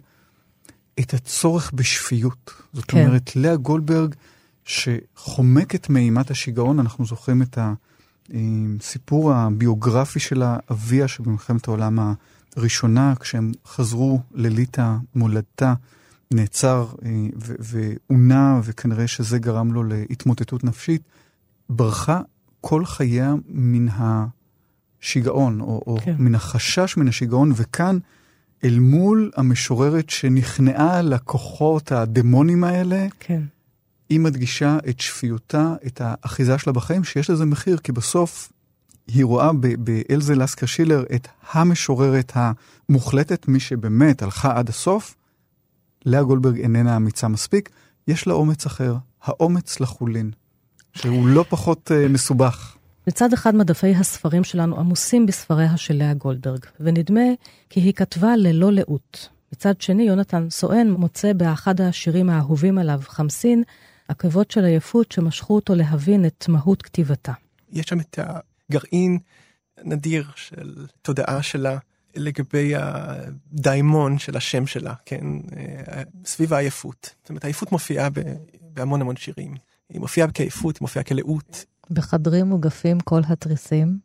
את 0.99 1.13
הצורך 1.13 1.71
בשפיות. 1.75 2.53
זאת 2.73 2.85
כן. 2.85 3.05
אומרת, 3.05 3.35
לאה 3.35 3.55
גולדברג, 3.55 4.15
שחומקת 4.65 5.89
מאימת 5.89 6.31
השיגעון, 6.31 6.79
אנחנו 6.79 7.05
זוכרים 7.05 7.41
את 7.41 7.57
הסיפור 8.29 9.33
הביוגרפי 9.33 10.19
שלה, 10.19 10.57
אביה 10.71 11.07
שבמלחמת 11.07 11.67
העולם 11.67 12.13
הראשונה, 12.55 13.13
כשהם 13.19 13.51
חזרו 13.65 14.19
לליטא, 14.33 14.95
מולדתה, 15.15 15.73
נעצר 16.33 16.87
אה, 17.05 17.11
ועונה, 17.59 18.61
וכנראה 18.63 19.07
שזה 19.07 19.39
גרם 19.39 19.73
לו 19.73 19.83
להתמוטטות 19.83 20.63
נפשית, 20.63 21.01
ברחה 21.69 22.21
כל 22.61 22.85
חייה 22.85 23.33
מן 23.47 23.87
השיגעון, 25.01 25.61
או, 25.61 25.83
או 25.87 25.97
כן. 26.03 26.15
מן 26.19 26.35
החשש 26.35 26.97
מן 26.97 27.07
השיגעון, 27.07 27.51
וכאן, 27.55 27.97
אל 28.63 28.79
מול 28.79 29.31
המשוררת 29.35 30.09
שנכנעה 30.09 31.01
לכוחות 31.01 31.91
הדמונים 31.91 32.63
האלה, 32.63 33.07
כן. 33.19 33.41
היא 34.09 34.19
מדגישה 34.19 34.77
את 34.89 34.99
שפיותה, 34.99 35.75
את 35.87 36.01
האחיזה 36.03 36.57
שלה 36.57 36.73
בחיים, 36.73 37.03
שיש 37.03 37.29
לזה 37.29 37.45
מחיר, 37.45 37.77
כי 37.77 37.91
בסוף 37.91 38.51
היא 39.07 39.25
רואה 39.25 39.51
באלזה 39.79 40.35
לסקה 40.35 40.67
שילר 40.67 41.03
את 41.15 41.27
המשוררת 41.51 42.31
המוחלטת, 42.35 43.47
מי 43.47 43.59
שבאמת 43.59 44.21
הלכה 44.21 44.57
עד 44.57 44.69
הסוף. 44.69 45.15
לאה 46.05 46.23
גולדברג 46.23 46.59
איננה 46.59 46.95
אמיצה 46.95 47.27
מספיק, 47.27 47.69
יש 48.07 48.27
לה 48.27 48.33
אומץ 48.33 48.65
אחר, 48.65 48.95
האומץ 49.23 49.79
לחולין, 49.79 50.31
שהוא 50.93 51.27
לא 51.27 51.45
פחות 51.49 51.91
uh, 51.91 52.09
מסובך. 52.09 52.77
מצד 53.07 53.33
אחד 53.33 53.55
מדפי 53.55 53.95
הספרים 53.95 54.43
שלנו 54.43 54.79
עמוסים 54.79 55.25
בספריה 55.25 55.77
של 55.77 55.93
לאה 55.93 56.13
גולדברג, 56.13 56.65
ונדמה 56.79 57.21
כי 57.69 57.79
היא 57.79 57.93
כתבה 57.93 58.35
ללא 58.35 58.71
לאות. 58.71 59.29
מצד 59.53 59.81
שני, 59.81 60.03
יונתן 60.03 60.49
סואן 60.49 60.91
מוצא 60.91 61.33
באחד 61.33 61.81
השירים 61.81 62.29
האהובים 62.29 62.77
עליו, 62.77 63.01
חמסין, 63.03 63.63
עקבות 64.07 64.51
של 64.51 64.65
עייפות 64.65 65.11
שמשכו 65.11 65.55
אותו 65.55 65.75
להבין 65.75 66.25
את 66.25 66.45
מהות 66.49 66.81
כתיבתה. 66.81 67.33
יש 67.71 67.85
שם 67.85 67.99
את 67.99 68.19
גרעין 68.71 69.19
נדיר 69.83 70.31
של 70.35 70.87
תודעה 71.01 71.43
שלה 71.43 71.77
לגבי 72.15 72.73
הדיימון 72.75 74.17
של 74.17 74.37
השם 74.37 74.67
שלה, 74.67 74.93
כן, 75.05 75.25
אה, 75.57 76.03
סביב 76.25 76.53
העייפות. 76.53 77.15
זאת 77.21 77.29
אומרת, 77.29 77.43
העייפות 77.43 77.71
מופיעה 77.71 78.09
בהמון 78.73 79.01
המון 79.01 79.15
שירים. 79.15 79.55
היא 79.91 80.01
מופיעה 80.01 80.31
כעייפות, 80.31 80.75
היא 80.75 80.81
מופיעה 80.81 81.03
כלאות. 81.03 81.65
בחדרים 81.89 82.45
מוגפים 82.45 82.99
כל 82.99 83.21
התריסים, 83.27 83.99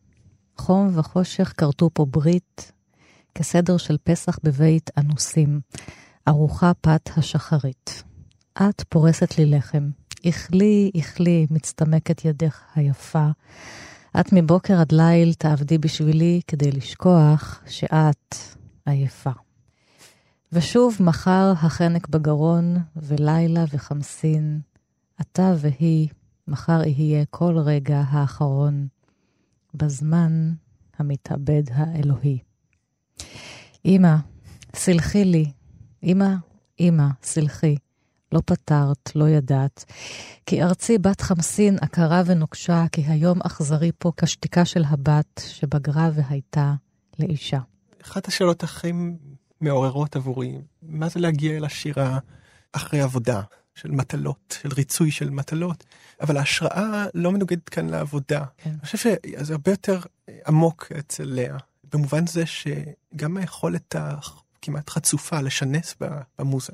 חום 0.56 0.90
וחושך 0.98 1.52
כרתו 1.56 1.90
פה 1.92 2.04
ברית, 2.04 2.72
כסדר 3.34 3.76
של 3.76 3.96
פסח 4.04 4.38
בבית 4.42 4.90
אנוסים, 4.98 5.60
ארוחה 6.28 6.72
פת 6.80 7.10
השחרית. 7.16 8.02
את 8.58 8.84
פורסת 8.88 9.38
לי 9.38 9.46
לחם, 9.46 9.90
איכלי, 10.24 10.90
איכלי, 10.94 11.46
מצטמקת 11.50 12.24
ידך 12.24 12.60
היפה. 12.74 13.28
את 14.20 14.32
מבוקר 14.32 14.80
עד 14.80 14.92
ליל 14.92 15.34
תעבדי 15.34 15.78
בשבילי 15.78 16.40
כדי 16.46 16.72
לשכוח 16.72 17.60
שאת 17.66 18.34
עייפה. 18.86 19.30
ושוב 20.52 20.96
מחר 21.00 21.52
החנק 21.56 22.08
בגרון, 22.08 22.76
ולילה 22.96 23.64
וחמסין, 23.72 24.60
אתה 25.20 25.54
והיא, 25.58 26.08
מחר 26.48 26.82
יהיה 26.86 27.24
כל 27.30 27.58
רגע 27.58 28.02
האחרון, 28.08 28.86
בזמן 29.74 30.52
המתאבד 30.98 31.62
האלוהי. 31.70 32.38
אמא, 33.84 34.16
סלחי 34.76 35.24
לי. 35.24 35.52
אמא, 36.02 36.34
אמא, 36.80 37.06
סלחי. 37.22 37.76
לא 38.32 38.40
פתרת, 38.46 39.16
לא 39.16 39.28
ידעת. 39.28 39.84
כי 40.46 40.62
ארצי 40.62 40.98
בת 40.98 41.20
חמסין 41.20 41.76
עקרה 41.80 42.22
ונוקשה, 42.26 42.84
כי 42.92 43.02
היום 43.06 43.40
אכזרי 43.42 43.90
פה 43.98 44.12
כשתיקה 44.16 44.64
של 44.64 44.84
הבת 44.84 45.42
שבגרה 45.46 46.10
והייתה 46.14 46.74
לאישה. 47.18 47.60
אחת 48.02 48.28
השאלות 48.28 48.62
הכי 48.62 48.92
מעוררות 49.60 50.16
עבורי, 50.16 50.58
מה 50.82 51.08
זה 51.08 51.20
להגיע 51.20 51.56
אל 51.56 51.64
השירה 51.64 52.18
אחרי 52.72 53.00
עבודה 53.00 53.42
של 53.76 53.90
מטלות, 53.90 54.58
של 54.62 54.68
ריצוי 54.72 55.10
של 55.10 55.30
מטלות, 55.30 55.84
אבל 56.20 56.36
ההשראה 56.36 57.06
לא 57.14 57.32
מנוגדת 57.32 57.68
כאן 57.68 57.88
לעבודה. 57.88 58.44
כן. 58.56 58.70
אני 58.70 58.78
חושב 58.80 58.98
שזה 58.98 59.54
הרבה 59.54 59.70
יותר 59.70 60.00
עמוק 60.46 60.92
אצל 60.98 61.24
לאה, 61.24 61.56
במובן 61.92 62.26
זה 62.26 62.44
שגם 62.46 63.36
היכולת 63.36 63.94
הכמעט 63.98 64.90
חצופה 64.90 65.40
לשנס 65.40 65.94
במוזה. 66.38 66.72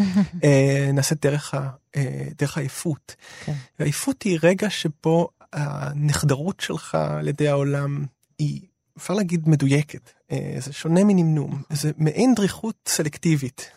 אה, 0.44 0.90
נעשית 0.92 1.26
דרך, 1.26 1.54
ה, 1.54 1.70
אה, 1.96 2.24
דרך 2.38 2.56
העייפות. 2.56 3.14
כן. 3.44 3.54
והעייפות 3.78 4.22
היא 4.22 4.38
רגע 4.42 4.70
שבו 4.70 5.28
הנחדרות 5.52 6.60
שלך 6.60 6.94
על 6.94 7.28
ידי 7.28 7.48
העולם 7.48 8.04
היא, 8.38 8.60
אפשר 8.98 9.14
להגיד, 9.14 9.48
מדויקת. 9.48 10.10
אה, 10.32 10.56
זה 10.58 10.72
שונה 10.72 11.04
מנמנום, 11.04 11.62
זה 11.70 11.90
מעין 11.96 12.34
דריכות 12.34 12.76
סלקטיבית 12.86 13.70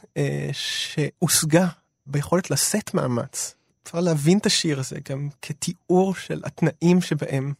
שהושגה 0.52 1.68
ביכולת 2.08 2.52
לשאת 2.52 2.94
מאמץ. 2.94 3.56
אפשר 3.84 4.00
להבין 4.00 4.38
את 4.38 4.46
השיר 4.46 4.80
הזה 4.80 4.98
גם 5.10 5.30
כתיאור 5.42 6.16
של 6.16 6.42
התנאים 6.46 7.02
שבהם 7.02 7.54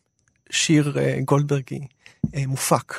שיר 0.50 0.98
גולדברגי 1.26 1.88
מופק. 2.48 2.94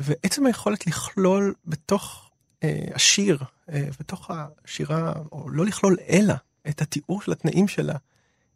ועצם 0.00 0.46
היכולת 0.46 0.86
לכלול 0.86 1.54
בתוך 1.66 2.30
אה, 2.64 2.84
השיר, 2.94 3.38
אה, 3.72 3.88
בתוך 4.00 4.30
השירה, 4.30 5.12
או 5.32 5.50
לא 5.50 5.66
לכלול 5.66 5.96
אלא 6.08 6.34
את 6.68 6.82
התיאור 6.82 7.22
של 7.22 7.32
התנאים 7.32 7.68
שלה, 7.68 7.96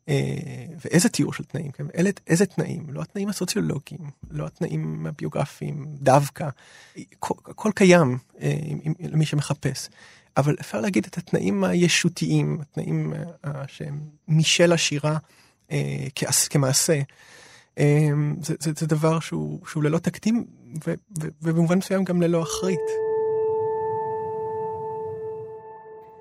אה, 0.08 0.64
ואיזה 0.84 1.08
תיאור 1.08 1.32
של 1.32 1.44
תנאים, 1.44 1.70
כן? 1.70 1.86
אלה, 1.96 2.10
איזה 2.26 2.46
תנאים, 2.46 2.86
לא 2.88 3.02
התנאים 3.02 3.28
הסוציולוגיים, 3.28 4.10
לא 4.30 4.46
התנאים 4.46 5.06
הביוגרפיים, 5.06 5.86
דווקא, 5.88 6.48
הכל 7.22 7.70
קיים 7.74 8.18
אה, 8.40 8.56
למי 9.00 9.26
שמחפש. 9.26 9.88
אבל 10.36 10.56
אפשר 10.60 10.80
להגיד 10.80 11.06
את 11.06 11.18
התנאים 11.18 11.64
הישותיים, 11.64 12.58
התנאים 12.60 13.12
אה, 13.44 13.50
שהם 13.66 14.00
משל 14.28 14.72
השירה 14.72 15.16
כמעשה. 16.50 17.00
זה, 18.40 18.54
זה, 18.60 18.70
זה 18.76 18.86
דבר 18.86 19.20
שהוא, 19.20 19.66
שהוא 19.66 19.82
ללא 19.82 19.98
תקדים, 19.98 20.44
ו, 20.86 20.94
ו, 21.22 21.28
ובמובן 21.42 21.78
מסוים 21.78 22.04
גם 22.04 22.22
ללא 22.22 22.42
אחרית. 22.42 22.80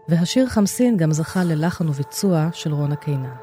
והשיר 0.10 0.50
חמסין 0.50 0.98
גם 0.98 1.12
זכה 1.12 1.44
ללחן 1.44 1.90
וביצוע 1.90 2.50
של 2.54 2.74
רונה 2.74 2.96
קינן. 2.96 3.36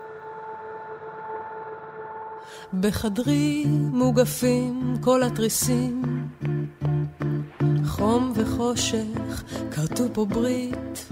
בחדרי 2.80 3.64
מוגפים 3.92 4.94
כל 5.00 5.22
התריסים, 5.22 6.02
חום 7.88 8.32
וחושך 8.34 9.42
כרתו 9.70 10.04
פה 10.12 10.24
ברית, 10.24 11.08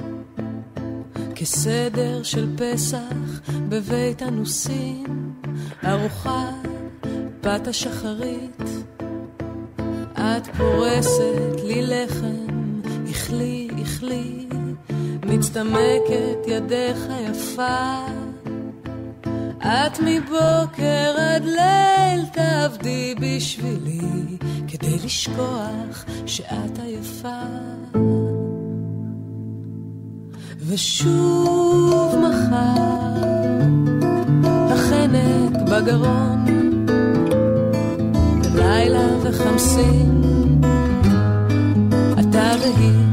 כסדר 1.34 2.22
של 2.22 2.56
פסח 2.56 3.40
בבית 3.68 4.22
הנוסים, 4.22 5.32
ארוחה 5.84 6.50
בת 7.40 7.66
השחרית. 7.66 8.62
את 10.12 10.46
פורסת 10.56 11.60
לי 11.64 11.82
לחם, 11.82 12.80
איכלי, 13.08 13.68
איכלי, 13.78 14.48
מצטמקת 15.26 16.46
ידך 16.46 16.98
יפה. 17.30 18.06
את 19.66 20.00
מבוקר 20.00 21.14
עד 21.18 21.44
ליל 21.44 22.26
תעבדי 22.32 23.14
בשבילי, 23.20 24.36
כדי 24.68 24.98
לשכוח 25.04 26.04
שאת 26.26 26.78
עייפה. 26.78 27.42
ושוב 30.66 32.14
מחר, 32.16 33.22
החנק 34.44 35.52
בגרון, 35.70 36.44
בלילה 38.54 39.08
וחמסין, 39.22 40.22
אתה 42.20 42.52
והיא. 42.60 43.05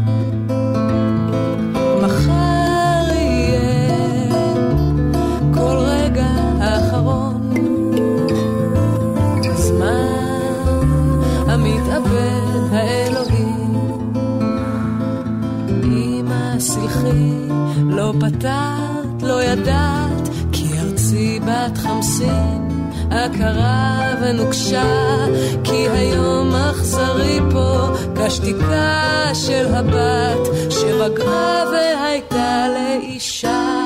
פתרת, 18.20 19.24
לא 19.24 19.44
ידעת, 19.44 20.30
כי 20.52 20.80
ארצי 20.80 21.40
בת 21.40 21.78
חמסין, 21.78 22.90
עקרה 23.12 24.16
ונוקשה, 24.22 25.26
כי 25.64 25.90
היום 25.90 26.56
אכזרי 26.56 27.40
פה, 27.52 27.88
כשתיקה 28.16 29.30
של 29.34 29.74
הבת, 29.74 30.48
שבגרה 30.70 31.64
והייתה 31.72 32.68
לאישה. 32.74 33.80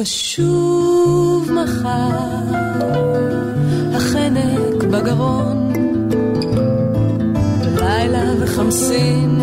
ושוב 0.00 1.50
מחר, 1.52 2.58
החנק 4.08 4.84
בגרון, 4.84 5.72
לילה 7.76 8.32
וחמסין, 8.40 9.40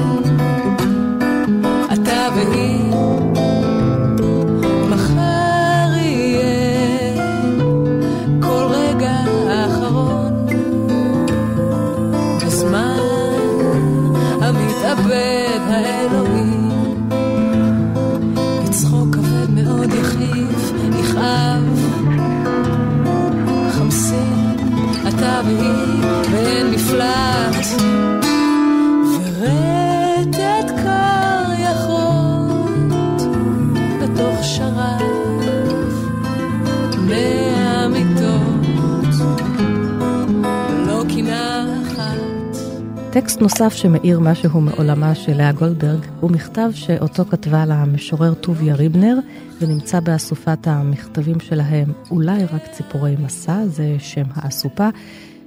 טקסט 43.16 43.41
נוסף 43.41 43.74
שמאיר 43.74 44.20
משהו 44.20 44.61
מעולמה 44.61 45.16
של 45.16 45.38
לאה 45.38 45.51
גולדברג 45.51 46.05
הוא 46.20 46.32
מכתב 46.32 46.70
שאותו 46.74 47.26
כתבה 47.26 47.66
למשורר 47.66 48.34
טוביה 48.34 48.76
ריבנר 48.76 49.18
ונמצא 49.61 49.99
באסופת 49.99 50.68
המכתבים 50.68 51.39
שלהם 51.39 51.91
אולי 52.11 52.45
רק 52.45 52.61
ציפורי 52.72 53.16
מסע, 53.16 53.68
זה 53.68 53.95
שם 53.99 54.24
האסופה, 54.34 54.89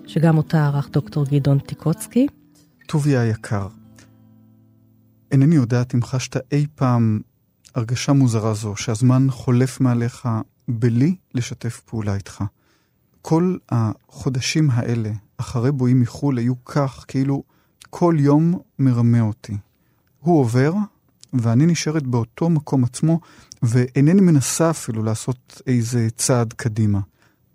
שגם 0.06 0.36
אותה 0.36 0.66
ערך 0.66 0.88
דוקטור 0.90 1.24
גדעון 1.24 1.58
טיקוצקי. 1.58 2.26
טוביה 2.86 3.20
היקר, 3.20 3.68
אינני 5.30 5.54
יודעת 5.54 5.94
אם 5.94 6.02
חשת 6.02 6.36
אי 6.52 6.66
פעם 6.74 7.20
הרגשה 7.74 8.12
מוזרה 8.12 8.54
זו, 8.54 8.76
שהזמן 8.76 9.26
חולף 9.30 9.80
מעליך 9.80 10.28
בלי 10.68 11.16
לשתף 11.34 11.80
פעולה 11.80 12.14
איתך. 12.14 12.44
כל 13.22 13.56
החודשים 13.68 14.70
האלה, 14.70 15.10
אחרי 15.36 15.72
בואי 15.72 15.94
מחו"ל, 15.94 16.38
היו 16.38 16.64
כך, 16.64 17.04
כאילו 17.08 17.42
כל 17.90 18.16
יום 18.18 18.58
מרמה 18.78 19.20
אותי. 19.20 19.56
הוא 20.20 20.40
עובר, 20.40 20.72
ואני 21.32 21.66
נשארת 21.66 22.06
באותו 22.06 22.50
מקום 22.50 22.84
עצמו, 22.84 23.20
ואינני 23.62 24.20
מנסה 24.20 24.70
אפילו 24.70 25.02
לעשות 25.02 25.62
איזה 25.66 26.08
צעד 26.16 26.52
קדימה. 26.52 27.00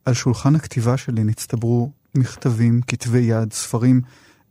על 0.05 0.13
שולחן 0.13 0.55
הכתיבה 0.55 0.97
שלי 0.97 1.23
נצטברו 1.23 1.91
מכתבים, 2.15 2.81
כתבי 2.87 3.19
יד, 3.19 3.53
ספרים, 3.53 4.01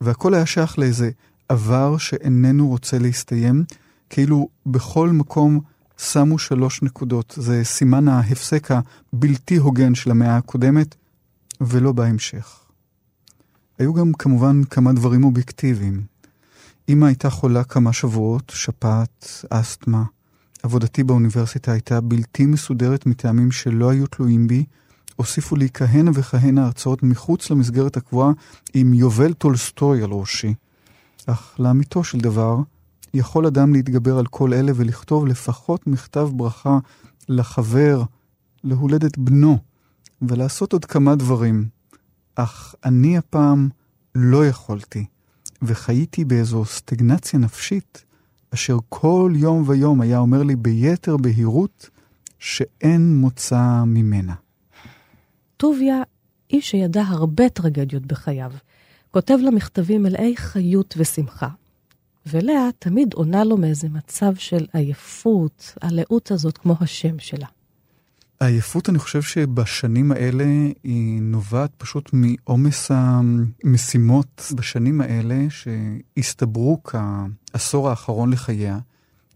והכל 0.01 0.35
היה 0.35 0.47
שייך 0.47 0.79
לאיזה 0.79 1.11
עבר 1.49 1.99
שאיננו 1.99 2.69
רוצה 2.69 2.99
להסתיים, 2.99 3.65
כאילו 4.11 4.49
בכל 4.67 5.09
מקום 5.11 5.61
שמו 5.99 6.39
שלוש 6.39 6.83
נקודות. 6.83 7.35
זה 7.37 7.65
סימן 7.65 8.09
ההפסק 8.09 8.69
הבלתי 8.71 9.57
הוגן 9.57 9.95
של 9.95 10.11
המאה 10.11 10.37
הקודמת, 10.37 10.95
ולא 11.61 11.93
בהמשך. 11.93 12.62
היו 13.79 13.95
גם 13.95 14.13
כמובן 14.13 14.65
כמה 14.65 14.93
דברים 14.93 15.25
אובייקטיביים. 15.25 16.05
אמא 16.89 17.07
הייתה 17.07 17.31
חולה 17.31 17.65
כמה 17.65 17.93
שבועות, 17.93 18.53
שפעת, 18.55 19.45
אסתמה. 19.51 20.05
עבודתי 20.63 21.05
באוניברסיטה 21.05 21.73
הייתה 21.73 22.01
בלתי 22.01 22.47
מסודרת 22.47 23.07
מטעמים 23.07 23.53
שלא 23.53 23.91
היו 23.91 24.07
תלויים 24.07 24.47
בי. 24.47 24.65
הוסיפו 25.17 25.57
לי 25.57 25.69
כהנה 25.75 26.11
וכהנה 26.15 26.65
הרצאות 26.65 27.03
מחוץ 27.03 27.51
למסגרת 27.51 27.97
הקבועה 27.97 28.33
עם 28.75 28.95
יובל 28.95 29.33
טולסטוי 29.33 30.03
על 30.03 30.11
ראשי. 30.11 30.55
אך 31.27 31.55
לאמיתו 31.59 32.05
של 32.05 32.19
דבר, 32.19 32.59
יכול 33.15 33.47
אדם 33.47 33.73
להתגבר 33.73 34.19
על 34.19 34.27
כל 34.27 34.53
אלה 34.53 34.73
ולכתוב 34.75 35.27
לפחות 35.27 35.87
מכתב 35.87 36.29
ברכה 36.33 36.79
לחבר, 37.29 38.03
להולדת 38.65 39.19
בנו, 39.19 39.59
ולעשות 40.23 40.73
עוד 40.73 40.85
כמה 40.85 41.15
דברים. 41.15 41.82
אך 42.35 42.75
אני 42.85 43.19
הפעם 43.19 43.69
לא 44.15 44.47
יכולתי, 44.47 45.07
וחייתי 45.63 46.25
באיזו 46.25 46.65
סטגנציה 46.65 47.39
נפשית, 47.39 48.05
אשר 48.55 48.77
כל 48.89 49.33
יום 49.37 49.65
ויום 49.67 50.01
היה 50.01 50.19
אומר 50.19 50.43
לי 50.43 50.57
ביתר 50.57 51.17
בהירות 51.17 51.91
שאין 52.39 53.17
מוצא 53.17 53.83
ממנה. 53.87 54.35
טוביה, 55.57 56.03
איש 56.51 56.71
שידע 56.71 57.03
הרבה 57.03 57.49
טרגדיות 57.49 58.07
בחייו, 58.07 58.53
כותב 59.11 59.39
לה 59.43 59.51
מכתבים 59.51 60.03
מלאי 60.03 60.37
חיות 60.37 60.95
ושמחה. 60.99 61.49
ולאה 62.27 62.69
תמיד 62.79 63.15
עונה 63.15 63.45
לו 63.45 63.57
מאיזה 63.57 63.89
מצב 63.89 64.35
של 64.35 64.67
עייפות, 64.73 65.75
הלאות 65.83 66.31
הזאת 66.31 66.59
כמו 66.59 66.77
השם 66.81 67.19
שלה. 67.19 67.47
העייפות, 68.43 68.89
אני 68.89 68.99
חושב 68.99 69.23
שבשנים 69.23 70.13
האלה 70.13 70.45
היא 70.85 71.23
נובעת 71.23 71.71
פשוט 71.79 72.11
מעומס 72.13 72.91
המשימות 72.91 74.53
בשנים 74.57 75.01
האלה, 75.01 75.47
שהסתברו 75.51 76.81
כעשור 76.85 77.91
האחרון 77.91 78.33
לחייה. 78.33 78.79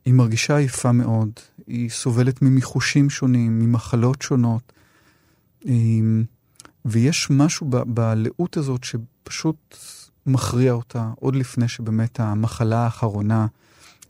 היא 0.04 0.14
מרגישה 0.14 0.57
עייפה 0.57 0.92
מאוד, 0.92 1.30
היא 1.66 1.90
סובלת 1.90 2.42
ממיחושים 2.42 3.11
שונים, 3.11 3.59
ממחלות 3.59 4.22
שונות, 4.22 4.72
ויש 6.84 7.30
משהו 7.30 7.66
בלאות 7.86 8.57
הזאת 8.57 8.84
שפשוט 8.84 9.76
מכריע 10.26 10.72
אותה, 10.72 11.11
עוד 11.16 11.36
לפני 11.36 11.68
שבאמת 11.68 12.20
המחלה 12.20 12.78
האחרונה, 12.84 13.46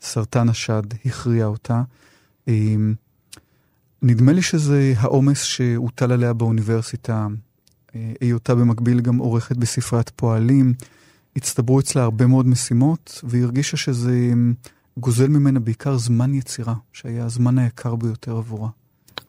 סרטן 0.03 0.49
השד, 0.49 0.83
הכריע 1.05 1.47
אותה. 1.47 1.83
נדמה 4.07 4.33
לי 4.33 4.43
שזה 4.43 4.93
העומס 4.97 5.43
שהוטל 5.43 6.13
עליה 6.13 6.33
באוניברסיטה, 6.33 7.27
אה, 7.95 8.13
היותה 8.21 8.55
במקביל 8.55 9.01
גם 9.01 9.19
עורכת 9.19 9.57
בספריית 9.57 10.11
פועלים. 10.17 10.75
הצטברו 11.37 11.81
אצלה 11.81 12.03
הרבה 12.03 12.27
מאוד 12.27 12.47
משימות, 12.47 13.21
והיא 13.25 13.45
הרגישה 13.45 13.77
שזה 13.77 14.31
אמ, 14.33 14.55
גוזל 14.99 15.29
ממנה 15.29 15.61
בעיקר 15.61 15.97
זמן 15.97 16.35
יצירה, 16.35 16.75
שהיה 16.93 17.25
הזמן 17.25 17.59
היקר 17.59 17.97
ביותר 17.97 18.37
עבורה. 18.37 18.69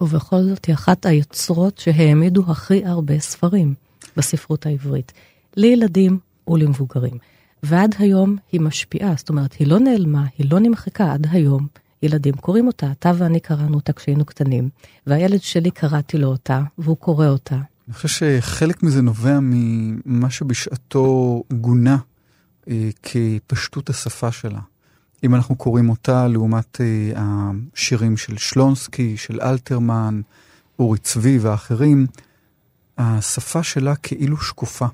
ובכל 0.01 0.43
זאת 0.43 0.65
היא 0.65 0.75
אחת 0.75 1.05
היוצרות 1.05 1.77
שהעמידו 1.77 2.43
הכי 2.47 2.85
הרבה 2.85 3.19
ספרים 3.19 3.73
בספרות 4.17 4.65
העברית, 4.65 5.13
לילדים 5.55 6.19
ולמבוגרים. 6.47 7.17
ועד 7.63 7.95
היום 7.99 8.37
היא 8.51 8.61
משפיעה, 8.61 9.13
זאת 9.17 9.29
אומרת, 9.29 9.53
היא 9.53 9.67
לא 9.67 9.79
נעלמה, 9.79 10.25
היא 10.37 10.51
לא 10.51 10.59
נמחקה 10.59 11.13
עד 11.13 11.27
היום. 11.31 11.67
ילדים 12.03 12.33
קוראים 12.33 12.67
אותה, 12.67 12.91
אתה 12.91 13.11
ואני 13.17 13.39
קראנו 13.39 13.75
אותה 13.75 13.93
כשהיינו 13.93 14.25
קטנים, 14.25 14.69
והילד 15.07 15.41
שלי 15.41 15.71
קראתי 15.71 16.17
לו 16.17 16.27
אותה, 16.27 16.61
והוא 16.77 16.97
קורא 16.97 17.27
אותה. 17.27 17.57
אני 17.87 17.93
חושב 17.93 18.07
שחלק 18.07 18.83
מזה 18.83 19.01
נובע 19.01 19.39
ממה 19.41 20.29
שבשעתו 20.29 21.43
גונה 21.51 21.97
אה, 22.69 22.89
כפשטות 23.03 23.89
השפה 23.89 24.31
שלה. 24.31 24.59
אם 25.23 25.35
אנחנו 25.35 25.55
קוראים 25.55 25.89
אותה 25.89 26.27
לעומת 26.27 26.81
אה, 26.81 27.11
השירים 27.15 28.17
של 28.17 28.37
שלונסקי, 28.37 29.17
של 29.17 29.41
אלתרמן, 29.41 30.21
אורי 30.79 30.97
צבי 30.97 31.39
ואחרים, 31.39 32.07
השפה 32.97 33.63
שלה 33.63 33.95
כאילו 33.95 34.37
שקופה. 34.37 34.87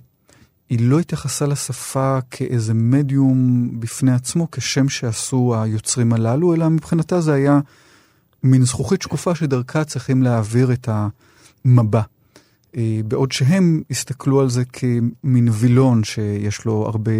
היא 0.74 0.90
לא 0.90 1.00
התייחסה 1.00 1.46
לשפה 1.46 2.20
כאיזה 2.32 2.74
מדיום 2.74 3.70
בפני 3.80 4.12
עצמו, 4.12 4.48
כשם 4.52 4.90
שעשו 4.90 5.56
היוצרים 5.62 6.14
הללו, 6.14 6.54
אלא 6.54 6.70
מבחינתה 6.70 7.22
זה 7.22 7.34
היה 7.34 7.60
מין 8.44 8.66
זכוכית 8.66 9.02
שקופה 9.02 9.36
שדרכה 9.36 9.84
צריכים 9.84 10.24
להעביר 10.24 10.74
את 10.74 10.90
המבע. 11.66 12.02
אה, 12.76 13.00
בעוד 13.08 13.32
שהם 13.32 13.82
הסתכלו 13.92 14.42
על 14.42 14.50
זה 14.50 14.66
כמין 14.66 15.50
וילון 15.52 16.04
שיש 16.04 16.66
לו 16.66 16.86
הרבה 16.88 17.12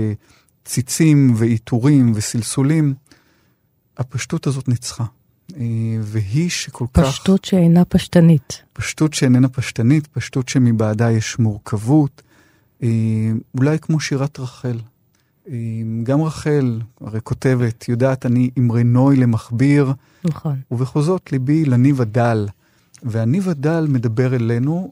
ציצים 0.66 1.34
ועיטורים 1.36 2.12
וסלסולים, 2.16 2.94
הפשטות 3.98 4.48
הזאת 4.48 4.68
ניצחה. 4.68 5.06
אה, 5.56 5.66
והיא 6.02 6.50
שכל 6.50 6.86
פשטות 6.92 7.06
כך... 7.06 7.12
פשטות 7.12 7.46
שאינה 7.46 7.86
פשטנית. 7.86 8.62
פשטות 8.74 9.14
שאיננה 9.14 9.50
פשטנית, 9.50 10.08
פשטות 10.08 10.50
שמבעדה 10.50 11.12
יש 11.12 11.40
מורכבות. 11.40 12.22
אה, 12.84 13.32
אולי 13.58 13.80
כמו 13.80 14.00
שירת 14.00 14.40
רחל. 14.40 14.78
אה, 15.50 15.54
גם 16.04 16.22
רחל 16.22 16.82
הרי 17.02 17.20
כותבת, 17.24 17.90
יודעת, 17.90 18.26
אני 18.26 18.50
אמרי 18.60 18.84
נוי 18.84 19.16
למכביר. 19.16 19.94
נכון. 20.24 20.56
ובכל 20.72 21.02
זאת 21.02 21.32
ליבי 21.32 21.66
לניב 21.66 22.02
הדל. 22.02 22.48
והניב 23.04 23.50
הדל 23.50 23.86
מדבר 23.90 24.36
אלינו, 24.36 24.92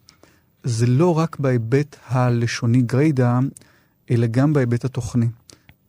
זה 0.64 0.88
לא 0.88 1.18
רק 1.18 1.40
בהיבט 1.40 1.96
הלשוני 2.08 2.82
גריידה, 2.82 3.40
אלא 4.12 4.28
גם 4.28 4.54
בהיבט 4.54 4.86
התוכני. 4.86 5.28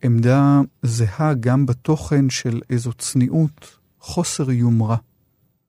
עמדה 0.03 0.61
זהה 0.83 1.35
גם 1.41 1.67
בתוכן 1.67 2.31
של 2.31 2.61
איזו 2.71 2.93
צניעות, 2.93 3.77
חוסר 4.01 4.51
יומרה. 4.51 4.97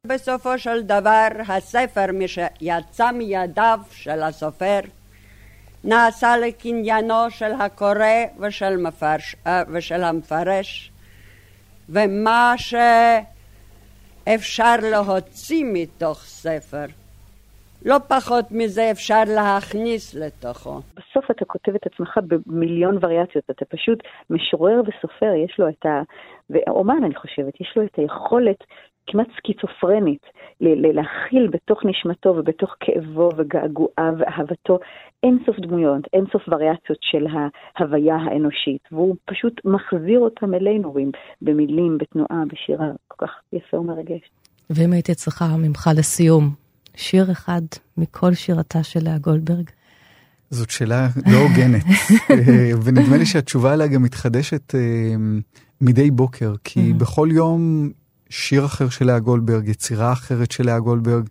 בסופו 0.08 0.60
של 0.60 0.82
דבר, 0.82 1.28
הספר 1.48 2.06
שיצא 2.28 3.12
מידיו 3.12 3.80
של 3.92 4.24
הסופר, 4.24 4.80
נעשה 5.84 6.38
לקניינו 6.38 7.30
של 7.30 7.52
הקורא 7.60 8.06
ושל, 8.40 8.78
מפרש, 8.78 9.36
ושל 9.72 10.04
המפרש, 10.04 10.92
ומה 11.90 12.54
שאפשר 14.28 14.76
להוציא 14.82 15.66
מתוך 15.74 16.18
ספר, 16.18 16.86
לא 17.86 17.96
פחות 18.08 18.46
מזה 18.52 18.92
אפשר 18.92 19.22
להכניס 19.28 20.16
לתוכו. 20.16 20.80
בסוף 20.96 21.32
אתה 21.32 21.46
כותב 21.46 21.76
את 21.76 21.88
עצמך 21.94 22.20
במיליון 22.28 22.98
וריאציות, 23.02 23.44
אתה 23.52 23.66
פשוט 23.66 24.00
משורר 24.30 24.82
וסופר, 24.82 25.34
יש 25.46 25.56
לו 25.60 25.70
את 25.70 25.86
ה... 25.86 26.02
ואומן, 26.50 27.04
אני 27.04 27.16
חושבת, 27.16 27.62
יש 27.62 27.74
לו 27.76 27.84
את 27.86 27.96
היכולת 27.96 28.64
כמעט 29.08 29.28
סקיצופרנית, 29.38 30.26
להכיל 30.62 31.48
בתוך 31.52 31.80
נשמתו 31.86 32.30
ובתוך 32.30 32.76
כאבו 32.80 33.30
וגעגועיו 33.38 34.14
ואהבתו 34.18 34.80
אין 35.24 35.40
סוף 35.46 35.56
דמויות, 35.60 36.02
אין 36.14 36.26
סוף 36.32 36.42
וריאציות 36.48 37.00
של 37.02 37.26
ההוויה 37.28 38.16
האנושית, 38.16 38.82
והוא 38.92 39.16
פשוט 39.26 39.62
מחזיר 39.66 40.20
אותם 40.20 40.54
אלינו 40.54 40.94
במילים, 41.42 41.98
בתנועה, 41.98 42.44
בשירה, 42.48 42.88
כל 43.08 43.26
כך 43.28 43.32
יפה 43.54 43.78
ומרגש. 43.78 44.22
ואם 44.70 44.94
הייתי 44.94 45.16
צריכה 45.16 45.46
ממך 45.58 45.90
לסיום, 45.98 46.50
שיר 46.96 47.32
אחד 47.32 47.62
מכל 47.98 48.34
שירתה 48.34 48.84
של 48.84 49.00
לאה 49.04 49.18
גולדברג? 49.18 49.70
זאת 50.50 50.70
שאלה 50.70 51.08
לא 51.32 51.38
הוגנת, 51.38 51.84
ונדמה 52.84 53.18
לי 53.18 53.26
שהתשובה 53.26 53.74
עליה 53.74 53.88
גם 53.88 54.04
מתחדשת 54.04 54.76
אה, 54.76 55.16
מדי 55.82 56.12
בוקר, 56.12 56.54
כי. 56.64 56.94
בכל 56.94 57.28
יום 57.32 57.90
שיר 58.36 58.66
אחר 58.66 58.90
של 58.90 59.06
לאה 59.06 59.20
גולדברג, 59.20 59.68
יצירה 59.68 60.14
אחרת 60.14 60.52
של 60.52 60.66
לאה 60.66 60.80
גולדברג, 60.80 61.30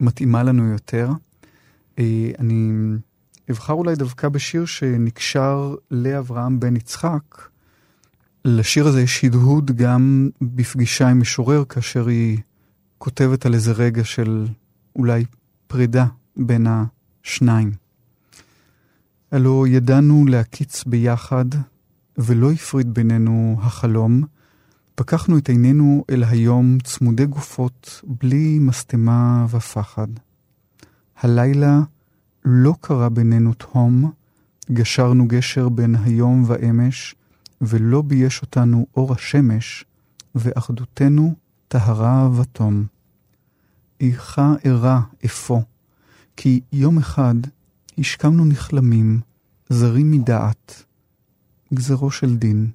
מתאימה 0.00 0.42
לנו 0.42 0.64
יותר. 0.64 1.10
אה, 1.98 2.30
אני 2.38 2.72
אבחר 3.50 3.72
אולי 3.72 3.94
דווקא 3.94 4.28
בשיר 4.28 4.64
שנקשר 4.64 5.74
לאברהם 5.90 6.60
בן 6.60 6.76
יצחק. 6.76 7.48
לשיר 8.44 8.86
הזה 8.86 9.02
יש 9.02 9.24
הדהוד 9.24 9.70
גם 9.70 10.28
בפגישה 10.42 11.08
עם 11.08 11.20
משורר, 11.20 11.64
כאשר 11.64 12.06
היא 12.08 12.38
כותבת 12.98 13.46
על 13.46 13.54
איזה 13.54 13.72
רגע 13.72 14.04
של 14.04 14.46
אולי 14.96 15.24
פרידה 15.66 16.06
בין 16.36 16.66
השניים. 16.66 17.72
הלא 19.32 19.64
ידענו 19.68 20.26
להקיץ 20.28 20.84
ביחד, 20.84 21.46
ולא 22.18 22.52
הפריד 22.52 22.94
בינינו 22.94 23.56
החלום, 23.62 24.22
פקחנו 24.96 25.38
את 25.38 25.48
עינינו 25.48 26.04
אל 26.10 26.24
היום 26.24 26.78
צמודי 26.84 27.26
גופות, 27.26 28.00
בלי 28.04 28.58
משטמה 28.60 29.46
ופחד. 29.50 30.06
הלילה 31.20 31.80
לא 32.44 32.74
קרה 32.80 33.08
בינינו 33.08 33.54
תהום, 33.54 34.12
גשרנו 34.72 35.28
גשר 35.28 35.68
בין 35.68 35.94
היום 35.94 36.44
ואמש, 36.46 37.14
ולא 37.60 38.02
בייש 38.02 38.42
אותנו 38.42 38.86
אור 38.96 39.12
השמש, 39.12 39.84
ואחדותנו 40.34 41.34
טהרה 41.68 42.28
ותום. 42.40 42.84
איכה 44.00 44.54
אירע 44.64 45.00
אפוא, 45.24 45.60
כי 46.36 46.60
יום 46.72 46.98
אחד 46.98 47.34
השכמנו 47.98 48.44
נכלמים, 48.44 49.20
זרים 49.68 50.10
מדעת. 50.10 50.84
גזרו 51.74 52.10
של 52.10 52.36
דין, 52.36 52.70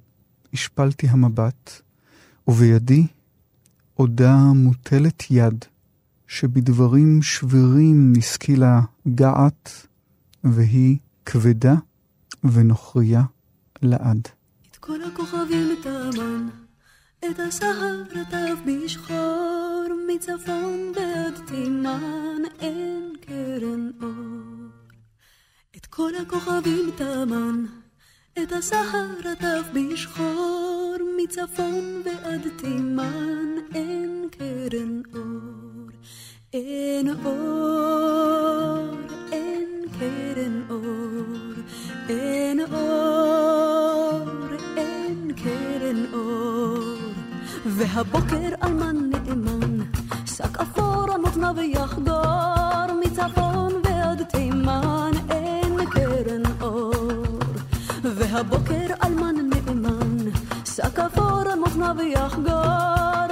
השפלתי 0.52 1.08
המבט, 1.08 1.80
ובידי 2.50 3.06
עודה 3.94 4.36
מוטלת 4.54 5.22
יד, 5.30 5.64
שבדברים 6.28 7.22
שבירים 7.22 8.12
השכילה 8.18 8.80
געת, 9.14 9.86
והיא 10.44 10.98
כבדה 11.26 11.74
ונוכריה 12.44 13.22
לעד. 13.82 14.28
את 14.70 14.76
כל 14.76 14.98
הכוכבים 15.02 15.68
תאמן, 15.82 16.48
את 17.18 17.40
הסהר 17.48 18.02
רטב 18.10 18.56
בשחור, 18.66 19.86
מצפון 20.14 20.92
ועד 20.96 21.40
תימן 21.46 22.42
אין 22.60 23.12
קרן 23.20 23.90
אור. 24.02 24.68
את 25.76 25.86
כל 25.86 26.12
הכוכבים 26.22 26.90
תאמן, 26.96 27.64
את 28.38 28.52
הסהר 28.52 29.06
רטב 29.24 29.62
בשחור, 29.74 30.96
מצפון 31.22 32.02
ועד 32.04 32.48
תימן 32.56 33.54
אין 33.74 34.28
קרן 34.30 35.02
אור. 35.14 35.86
אין 36.52 37.08
אור, 37.24 38.96
אין 39.32 39.82
קרן 39.98 40.62
אור, 40.70 41.54
אין 42.08 42.60
אור, 42.72 44.28
אין 44.76 45.32
קרן 45.36 46.04
אור. 46.12 46.98
והבוקר 47.66 48.48
אלמן 48.62 49.10
נאמן, 49.10 49.78
שק 50.26 50.60
אפור 50.60 51.12
על 51.14 51.24
אוזניו 51.24 51.56
سقف 60.82 61.18
رمضنا 61.18 61.92
بأحجار 61.92 63.29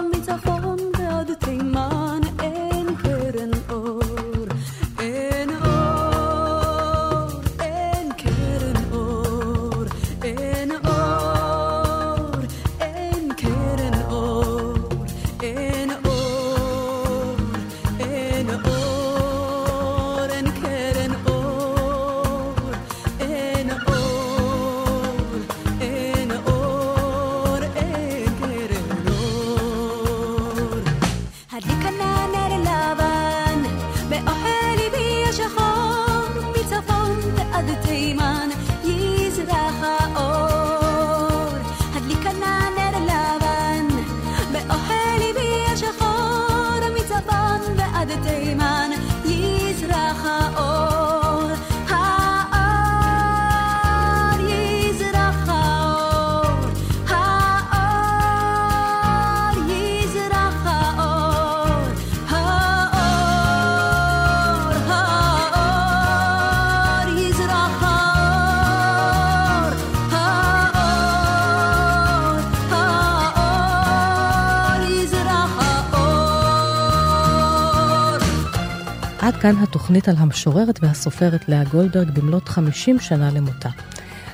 כאן 79.43 79.57
התוכנית 79.63 80.09
על 80.09 80.15
המשוררת 80.19 80.79
והסופרת 80.83 81.49
לאה 81.49 81.65
גולדברג 81.65 82.11
במלאת 82.11 82.49
50 82.49 83.01
שנה 83.01 83.31
למותה. 83.31 83.69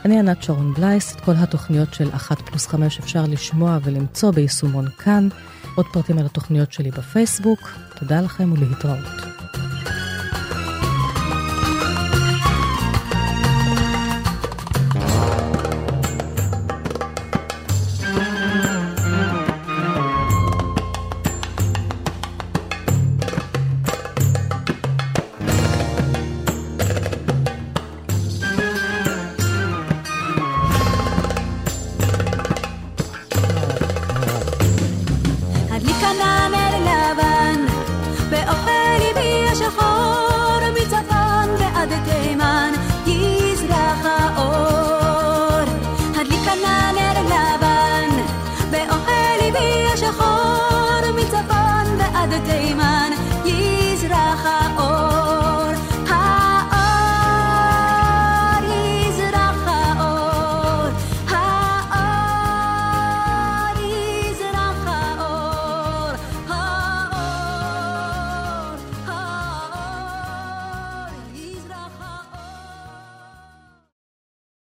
אני 0.05 0.19
ענת 0.19 0.43
שרון 0.43 0.75
בלייס, 0.75 1.15
את 1.15 1.21
כל 1.21 1.33
התוכניות 1.37 1.95
של 1.95 2.11
אחת 2.13 2.41
פלוס 2.41 2.67
חמש 2.67 2.99
אפשר 2.99 3.25
לשמוע 3.29 3.79
ולמצוא 3.85 4.31
ביישומון 4.31 4.89
כאן. 4.99 5.29
עוד 5.75 5.87
פרטים 5.93 6.19
על 6.19 6.27
התוכניות 6.27 6.73
שלי 6.73 6.91
בפייסבוק. 6.91 7.61
תודה 7.99 8.21
לכם 8.21 8.53
ולהתראות. 8.53 9.44